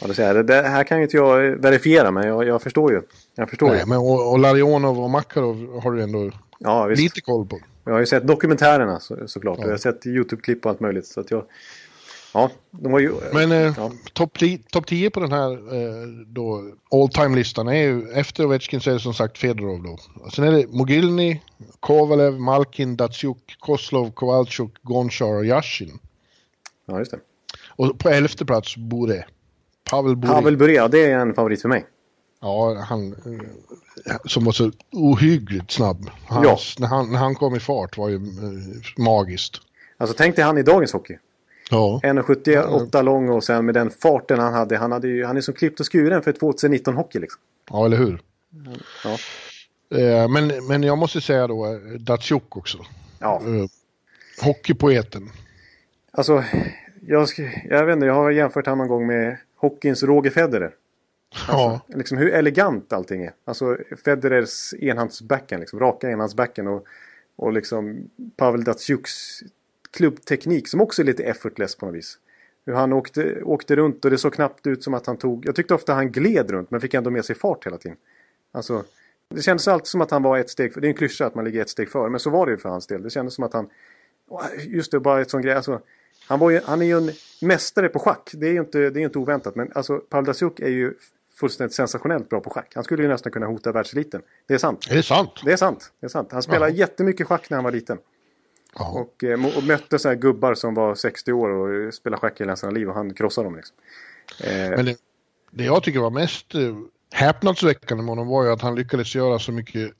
[0.00, 0.46] Ja, det, säger jag.
[0.46, 3.02] det här kan ju inte jag verifiera, men jag, jag förstår ju.
[3.34, 3.86] Jag förstår Nej, ju.
[3.86, 6.30] men, och, och Larionov och Makarov har du ändå
[6.64, 7.58] Ja, lite koll på.
[7.84, 9.58] Jag har ju sett dokumentärerna så, såklart.
[9.58, 9.64] Ja.
[9.64, 11.06] Och jag har sett YouTube-klipp och allt möjligt.
[11.06, 11.44] Så att jag...
[12.34, 13.12] Ja, de var ju...
[13.32, 13.90] Men eh, ja.
[14.12, 18.80] topp 10 top 10 på den här eh, då, all time-listan är ju efter Ovechkin
[18.80, 19.98] så är det som sagt Fedorov då.
[20.30, 21.40] Sen är det Mogilny,
[21.80, 25.98] Kovalev, Malkin, Datsjuk, Koslov, Kovalchuk, Gonchar och Yashin.
[26.86, 27.18] ja, just det.
[27.66, 29.24] Och på elfte plats Bure.
[29.90, 30.32] Pavel Bure.
[30.32, 31.86] Pavel Bure, ja, det är en favorit för mig.
[32.40, 33.12] Ja, han
[34.06, 36.10] eh, som var så ohyggligt snabb.
[36.26, 39.60] Hans, när, han, när han kom i fart var ju eh, magiskt.
[39.96, 41.18] Alltså tänk dig han i dagens hockey.
[41.72, 44.76] Ja, 1,78 lång och sen med den farten han hade.
[44.76, 47.40] Han, hade ju, han är som klippt och skuren för 2019 hockey liksom.
[47.70, 48.20] ja eller hur?
[49.04, 49.16] Ja.
[49.98, 52.78] Eh, men, men jag måste säga då eh, Datsjuk också.
[53.18, 53.66] Ja, Eh,
[54.46, 55.30] hockeypoeten.
[56.12, 56.44] alltså
[57.00, 57.28] jag,
[57.70, 60.74] jag vet inte, jag har jämfört han någon gång med hockeyns Roger Federer.
[61.48, 63.32] Ja, Liksom hur elegant allting är.
[63.44, 66.84] Alltså Federers enhandsbacken, liksom, raka enhandsbacken och,
[67.36, 69.40] och liksom Pavel Datsjuks
[69.92, 72.18] klubbteknik som också är lite effortless på något vis.
[72.66, 75.46] Hur han åkte, åkte runt och det såg knappt ut som att han tog...
[75.46, 77.96] Jag tyckte ofta han gled runt men fick ändå med sig fart hela tiden.
[78.52, 78.84] Alltså,
[79.28, 80.80] det kändes alltid som att han var ett steg för.
[80.80, 82.58] Det är en klyscha att man ligger ett steg före men så var det ju
[82.58, 83.02] för hans del.
[83.02, 83.68] Det kändes som att han...
[84.58, 85.54] Just det, bara ett sån grej.
[85.54, 85.80] Alltså,
[86.28, 88.30] han, var ju, han är ju en mästare på schack.
[88.34, 89.54] Det är ju inte, det är inte oväntat.
[89.54, 90.94] Men alltså, Pavel Datsjuk är ju
[91.34, 92.72] fullständigt sensationellt bra på schack.
[92.74, 94.22] Han skulle ju nästan kunna hota världseliten.
[94.46, 94.86] Det är sant.
[94.90, 95.30] är det sant?
[95.44, 95.92] Det är sant.
[96.00, 96.32] Det är sant.
[96.32, 96.78] Han spelade Jaha.
[96.78, 97.98] jättemycket schack när han var liten.
[98.76, 102.56] Och, eh, och mötte så här gubbar som var 60 år och spelade schack hela
[102.56, 103.56] sina liv och han krossade dem.
[103.56, 103.76] Liksom.
[104.44, 104.96] Eh, Men det,
[105.50, 106.76] det jag tycker var mest eh,
[107.12, 109.92] häpnadsväckande med honom var ju att han lyckades göra så mycket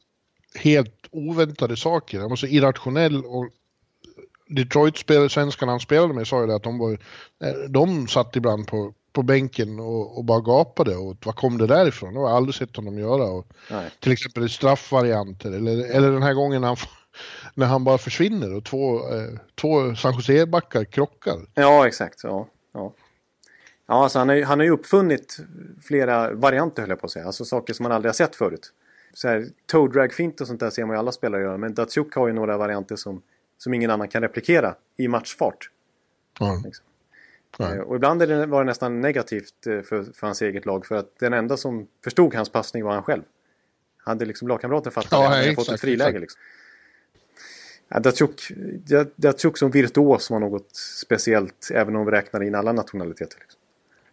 [0.55, 2.21] helt oväntade saker.
[2.21, 3.49] Han var så irrationell och
[4.49, 6.99] Detroit-spelare, svenskarna han spelade med sa ju det att de var
[7.69, 12.15] de satt ibland på, på bänken och, och bara gapade och vad kom det därifrån?
[12.15, 13.25] Det har jag aldrig sett honom göra.
[13.25, 13.91] Och, nej.
[14.01, 16.77] till exempel straffvarianter eller, eller den här gången han,
[17.55, 19.29] när han bara försvinner och två, eh,
[19.61, 21.37] två San Jose-backar krockar.
[21.55, 22.25] Ja, exakt.
[22.25, 22.93] Ja, ja.
[23.87, 25.37] ja alltså han, har ju- han har uppfunnit
[25.83, 27.27] flera varianter höll jag på att säga.
[27.27, 28.73] Alltså saker som man aldrig har sett förut.
[29.15, 31.57] Så här, toe drag fint och sånt där ser man ju alla spelare göra.
[31.57, 33.23] Men Datsjuk har ju några varianter som,
[33.59, 35.71] som ingen annan kan replikera i matchfart.
[36.41, 36.63] Ja.
[36.65, 36.85] Liksom.
[37.59, 40.87] Eh, Och ibland är det, var det nästan negativt eh, för, för hans eget lag.
[40.87, 43.23] För att den enda som förstod hans passning var han själv.
[44.05, 45.25] Hade liksom lagkamrater fattat Ja, det.
[45.29, 46.21] Han hade fått ett friläge exakt.
[46.21, 46.41] liksom.
[48.01, 48.53] Datsjuk,
[48.87, 51.69] Da- Datsjuk som virtuos var något speciellt.
[51.75, 53.37] Även om vi räknar in alla nationaliteter.
[53.41, 53.59] Liksom.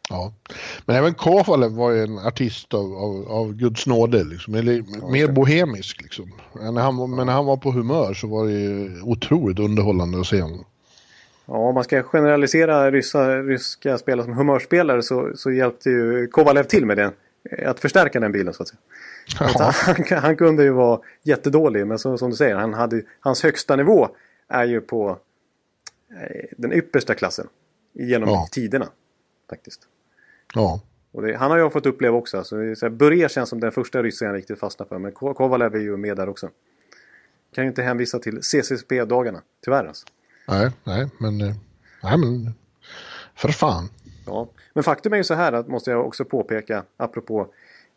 [0.09, 0.34] Ja.
[0.86, 4.55] Men även Kovalev var ju en artist av, av, av Guds nåde, liksom.
[4.55, 6.01] Eller, mer bohemisk.
[6.01, 6.32] Liksom.
[6.53, 9.59] Men, när han, var- men när han var på humör så var det ju otroligt
[9.59, 10.65] underhållande att se honom.
[11.45, 16.63] Ja, om man ska generalisera ryssa, ryska spelare som humörspelare så, så hjälpte ju Kovalev
[16.63, 17.11] till med det.
[17.66, 18.80] Att förstärka den bilden så att säga.
[19.40, 19.72] Ja.
[19.74, 23.76] Han, han kunde ju vara jättedålig men så, som du säger, han hade, hans högsta
[23.76, 24.10] nivå
[24.48, 25.20] är ju på
[26.22, 27.48] eh, den yppersta klassen.
[27.94, 28.48] Genom Ja.
[28.52, 28.90] tiderna.
[29.50, 29.82] Faktiskt.
[30.56, 30.82] ja.
[31.12, 32.38] Det, han har jag fått uppleva också.
[32.38, 35.00] Alltså, Bure känns som den första ryssen jag riktigt fastnade för.
[35.00, 36.50] Men Ko- Kovalev är ju med där också.
[37.56, 39.42] Kan ju inte hänvisa till CCSP-dagarna.
[39.66, 40.06] Tyvärr alltså.
[40.48, 41.42] Nej, nej, men...
[41.42, 41.56] eh,
[42.04, 42.54] Nej, men...
[43.36, 43.90] För fan.
[44.30, 44.49] Ja.
[44.73, 47.47] Men faktum är ju så här att måste jag också påpeka apropå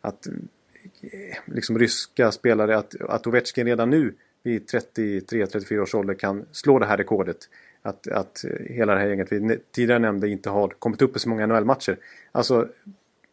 [0.01, 4.13] att eh, liksom ryska spelare att, att Ovechkin redan nu
[4.43, 7.37] vid 33-34 års ålder kan slå det här rekordet.
[7.81, 11.29] Att, att hela det här gänget vi tidigare nämnde inte har kommit upp i så
[11.29, 11.97] många NHL-matcher.
[12.31, 12.67] Alltså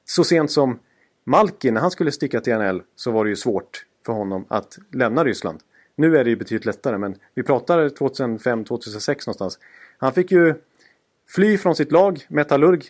[0.04, 0.78] så sent som
[1.24, 4.78] Malkin när han skulle sticka till NHL så var det ju svårt för honom att
[4.92, 5.60] lämna Ryssland.
[5.96, 9.58] Nu är det ju betydligt lättare men vi pratar 2005-2006 någonstans.
[9.98, 10.54] Han fick ju
[11.34, 12.82] fly från sitt lag, Metallurg,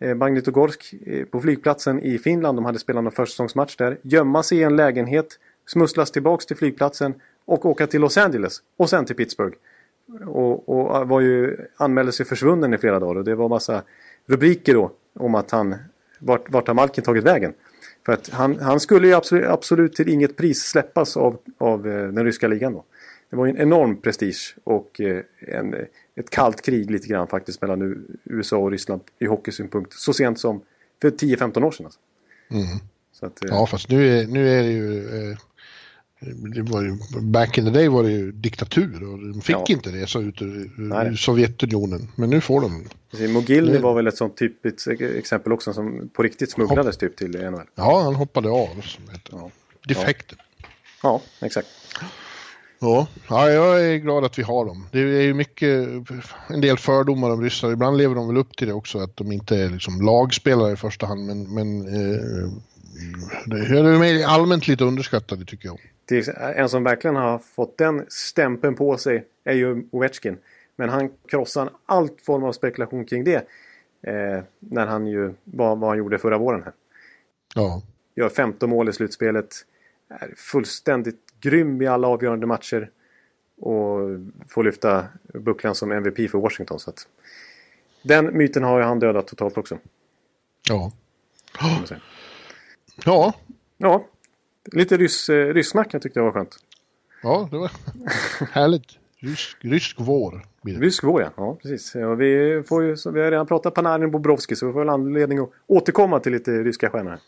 [0.00, 2.58] eh, Magnitogorsk, eh, på flygplatsen i Finland.
[2.58, 3.98] De hade spelat någon försäsongsmatch där.
[4.02, 5.26] Gömma sig i en lägenhet,
[5.66, 7.14] smusslas tillbaks till flygplatsen
[7.44, 9.56] och åka till Los Angeles och sen till Pittsburgh.
[10.26, 13.82] Och, och eh, var ju, anmälde sig försvunnen i flera dagar och det var massa
[14.26, 15.74] rubriker då om att han,
[16.18, 17.52] vart, vart har Malkin tagit vägen?
[18.06, 22.24] För att han, han skulle ju absolut, absolut till inget pris släppas av, av den
[22.24, 22.84] ryska ligan då.
[23.30, 25.00] Det var ju en enorm prestige och
[25.40, 25.74] en,
[26.16, 29.92] ett kallt krig lite grann faktiskt mellan USA och Ryssland i hockeysynpunkt.
[29.92, 30.62] Så sent som
[31.02, 31.86] för 10-15 år sedan.
[31.86, 32.00] Alltså.
[32.50, 32.66] Mm.
[33.20, 35.08] Att, eh, ja, fast nu är, nu är det ju...
[35.30, 35.38] Eh,
[36.54, 39.64] det var ju, back in the day var det ju diktatur och de fick ja.
[39.68, 42.08] inte resa ut ur, ur Sovjetunionen.
[42.16, 42.88] Men nu får de.
[43.32, 47.66] Mogilny var väl ett sånt typiskt exempel också som på riktigt smugglades typ till NHL.
[47.74, 48.80] Ja, han hoppade av.
[48.82, 49.32] Som heter.
[49.32, 49.50] Ja.
[49.88, 50.38] Defekter.
[51.02, 51.20] Ja.
[51.40, 51.68] ja, exakt.
[52.78, 54.86] Ja, ja, jag är glad att vi har dem.
[54.92, 55.88] Det är ju mycket,
[56.48, 57.72] en del fördomar om ryssar.
[57.72, 60.76] Ibland lever de väl upp till det också, att de inte är liksom lagspelare i
[60.76, 61.26] första hand.
[61.26, 62.50] Men, men eh,
[63.46, 65.78] de är allmänt lite underskattade tycker jag.
[66.56, 70.38] En som verkligen har fått den stämpeln på sig är ju Ovechkin.
[70.76, 73.48] Men han krossar allt form av spekulation kring det.
[74.06, 76.72] Eh, när han ju, vad, vad han gjorde förra våren här.
[77.54, 77.82] Ja.
[78.16, 79.54] Gör 15 mål i slutspelet.
[80.08, 82.90] Är fullständigt grym i alla avgörande matcher.
[83.56, 83.98] Och
[84.48, 86.78] får lyfta bucklan som MVP för Washington.
[86.78, 87.08] Så att,
[88.02, 89.78] den myten har han dödat totalt också.
[90.68, 90.92] Ja.
[93.04, 93.34] Ja.
[93.76, 94.06] Ja.
[94.72, 96.56] Lite ryss, eh, ryssnack jag tyckte jag var skönt.
[97.22, 97.70] Ja, det var
[98.52, 98.98] härligt.
[99.18, 100.46] Rysk, rysk vår.
[100.62, 101.94] Rysk vår ja, ja precis.
[101.94, 104.88] Ja, vi, får ju, vi har redan pratat Panarin och Bobrovski så vi får väl
[104.88, 107.18] anledning att återkomma till lite ryska stjärnor.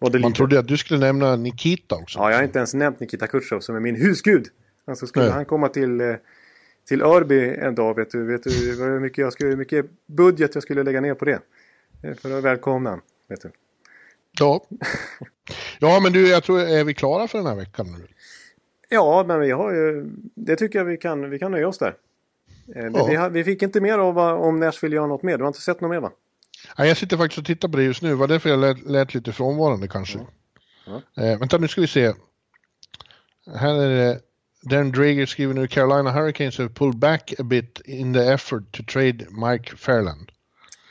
[0.00, 0.30] Man lite...
[0.30, 2.18] trodde att du skulle nämna Nikita också.
[2.18, 4.46] Ja, jag har inte ens nämnt Nikita Khrushchev som är min husgud.
[4.84, 5.34] Alltså skulle Nej.
[5.34, 6.14] han komma till, eh,
[6.88, 8.50] till Örby en dag, vet du, vet du
[8.84, 11.40] hur mycket, jag skulle, mycket budget jag skulle lägga ner på det?
[12.02, 13.50] Eh, för att välkomna honom, vet du.
[14.40, 14.66] Ja.
[15.78, 18.06] ja, men du, jag tror, är vi klara för den här veckan nu?
[18.88, 21.94] Ja, men vi har ju, det tycker jag vi kan, vi kan nöja oss där.
[22.74, 23.28] Eh, ja.
[23.28, 25.36] Vi, vi, fick inte mer av om Nashville gör något mer.
[25.36, 26.12] Du har inte sett något mer va?
[26.76, 28.14] Ja, jag sitter faktiskt och tittar på det just nu.
[28.14, 30.18] Var därför jag lät, lät lite frånvarande kanske.
[30.18, 30.26] Ja.
[31.14, 31.22] Ja.
[31.22, 32.12] Eh, vänta, nu ska vi se.
[33.54, 34.20] Här är det
[34.62, 38.82] Darren Drager skriver nu Carolina Hurricanes have pulled back a bit in the effort to
[38.82, 40.30] trade Mike Fairland.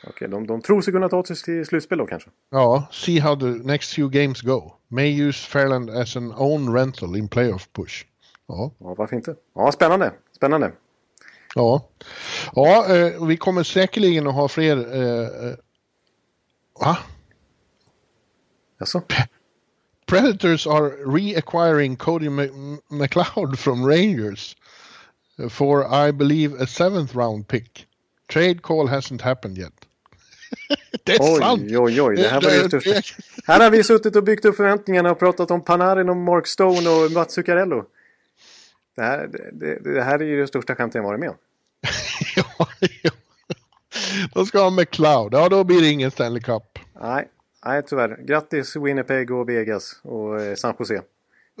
[0.06, 2.30] Okej, de, de tror sig kunna ta sig till slutspel då kanske?
[2.50, 4.72] Ja, see how the next few games go.
[4.88, 8.04] May use Fairland as an own rental in playoff push.
[8.46, 9.34] Ja, ja varför inte?
[9.54, 10.12] Ja, spännande.
[10.36, 10.72] Spännande.
[11.54, 11.88] Ja,
[12.54, 14.76] ja eh, vi kommer säkerligen att ha fler...
[14.76, 15.54] Eh, eh
[16.80, 16.98] va?
[18.80, 19.02] Jaså?
[20.06, 22.28] Predators are reacquiring Cody
[22.90, 24.56] McLeod from Rangers
[25.50, 27.86] for, I believe, a seventh round pick.
[28.28, 29.72] Trade call hasn't happened yet.
[31.04, 31.62] det är oj, sant!
[31.62, 33.22] Oj, oj, det här var det största.
[33.46, 36.88] Här har vi suttit och byggt upp förväntningarna och pratat om Panarin och Mark Stone
[36.88, 37.84] och Mats Zuccarello.
[38.96, 41.36] Det här, det, det här är ju det största skämtet jag varit med om.
[42.36, 42.68] ja,
[43.02, 43.10] ja.
[44.34, 45.34] Då ska ha McLeod.
[45.34, 46.78] Ja, då blir det ingen Stanley Cup.
[47.00, 47.28] Nej,
[47.64, 48.18] nej tyvärr.
[48.26, 51.02] Grattis Winnipeg och Vegas och eh, San Jose.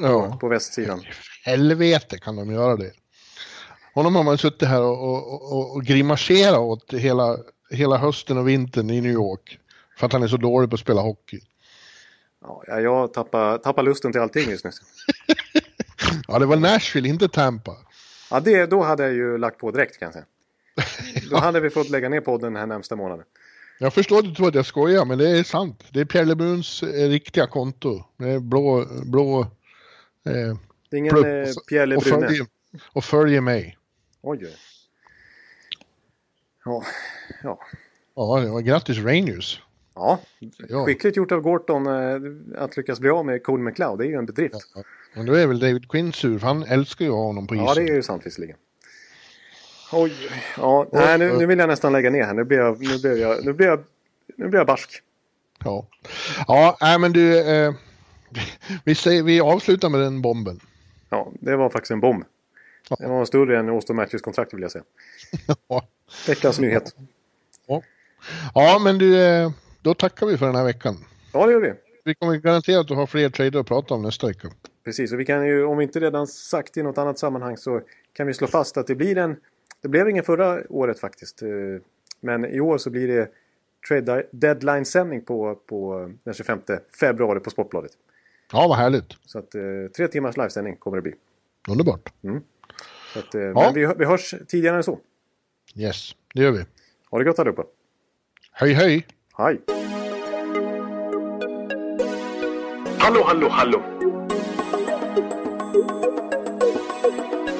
[0.00, 0.38] Ja.
[0.40, 1.02] På västsidan.
[1.44, 2.92] Helvete kan de göra det.
[3.94, 7.36] Honom har man suttit här och, och, och, och grimaserat åt hela
[7.70, 9.58] hela hösten och vintern i New York.
[9.98, 11.40] För att han är så dålig på att spela hockey.
[12.40, 14.70] Ja, jag tappar, tappar lusten till allting just nu.
[16.28, 17.76] ja, det var Nashville, inte Tampa.
[18.30, 20.24] Ja, det, då hade jag ju lagt på direkt kan jag säga.
[21.30, 23.24] Då hade vi fått lägga ner podden den här närmsta månaden.
[23.78, 25.84] Jag förstår att du tror att jag skojar, men det är sant.
[25.90, 28.04] Det är Pierre Lebruns eh, riktiga konto.
[28.16, 28.86] Det är blå...
[29.04, 29.46] blå eh,
[30.90, 32.16] det är ingen eh, Pierre Lebrune.
[32.16, 32.46] Och följer,
[32.92, 33.78] och följer mig.
[34.22, 34.56] Oj.
[36.64, 36.82] Ja,
[37.42, 37.60] ja.
[38.14, 39.62] Ja, grattis Rangers.
[39.94, 40.20] Ja,
[40.68, 43.98] ja, skickligt gjort av Gorton eh, att lyckas bli av med Cole McLeod.
[43.98, 44.54] Det är ju en bedrift.
[44.74, 44.82] Ja,
[45.14, 47.66] men då är väl David Quinn sur, för han älskar ju honom på isen.
[47.66, 48.56] Ja, det är ju sant visserligen.
[49.92, 50.12] Oj,
[50.56, 52.34] ja, nej, nu, nu vill jag nästan lägga ner här.
[52.34, 53.84] Nu blir jag, nu blir jag, nu blir jag,
[54.36, 55.02] nu blir jag barsk.
[55.64, 55.86] Ja,
[56.46, 57.74] ja, nej men du, eh,
[58.84, 60.60] vi, säger, vi avslutar med den bomben.
[61.10, 62.24] Ja, det var faktiskt en bomb.
[62.88, 62.96] Ja.
[62.98, 64.84] Det var större än Austin Matthews kontrakt vill jag säga.
[65.68, 65.88] ja.
[66.26, 66.94] Veckans nyhet.
[67.66, 67.82] Ja.
[68.54, 69.50] ja, men du, eh,
[69.82, 70.96] då tackar vi för den här veckan.
[71.32, 71.72] Ja, det gör vi.
[72.04, 74.48] Vi kommer garanterat att ha fler trader att prata om nästa vecka.
[74.84, 77.80] Precis, och vi kan ju, om vi inte redan sagt i något annat sammanhang så
[78.12, 79.36] kan vi slå fast att det blir en...
[79.82, 81.42] Det blev ingen förra året faktiskt.
[81.42, 81.48] Eh,
[82.20, 83.30] men i år så blir det
[83.88, 86.60] trade deadline-sändning på, på den 25
[87.00, 87.92] februari på Sportbladet.
[88.52, 89.16] Ja, vad härligt.
[89.24, 89.62] Så att eh,
[89.96, 91.14] tre timmars livesändning kommer det bli.
[91.68, 92.12] Underbart.
[92.22, 92.40] Mm.
[93.12, 93.52] Så att, ja.
[93.54, 94.98] Men vi, vi hörs tidigare än så.
[95.76, 96.64] Yes, det gör vi.
[97.10, 97.64] Ha det gott allihopa.
[98.52, 99.06] Hej hej!
[99.36, 99.60] Hej!
[102.98, 103.82] Hallå, hallå, hallå!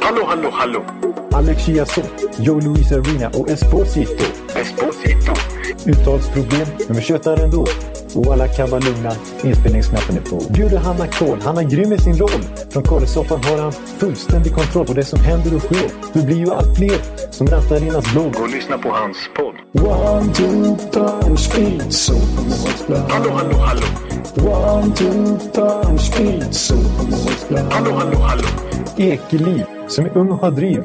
[0.01, 0.98] Hallå, hallå, hallå!
[1.39, 4.25] Alex Chiazot, Joe Luis Arena och Esposito.
[4.55, 5.33] Esposito.
[5.87, 7.67] Uttalsproblem, men vi tjötar ändå.
[8.15, 9.13] Och alla kan vara lugna,
[9.43, 10.53] inspelningsknappen är på.
[10.53, 12.43] Bjuder Hanna Kohl, han är grym i sin roll.
[12.71, 15.91] Från Kållesoffan har han fullständig kontroll på det som händer och sker.
[16.13, 16.99] Det blir ju allt fler
[17.31, 18.41] som rattar in hans blogg.
[18.41, 19.55] Och lyssna på hans podd.
[19.87, 22.15] One, two, punch, speed, so
[23.09, 23.87] Hallå, hallå, hallå.
[24.37, 26.75] One, two, punch, speed, so
[27.71, 28.45] Hallå, hallå, hallå.
[28.97, 30.85] Ekeliv, som är ung och har driv.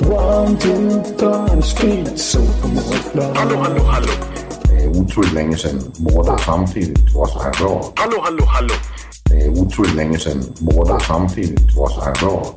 [0.00, 2.40] One, two, punch, speed, so
[3.34, 4.12] Hallå, hallå, hallå.
[4.68, 7.92] Det är otroligt länge sedan båda samtidigt var så här bra.
[7.96, 8.74] Hallå, hallå, hallå.
[9.24, 12.54] Det är otroligt länge sedan båda samtidigt var så här bra.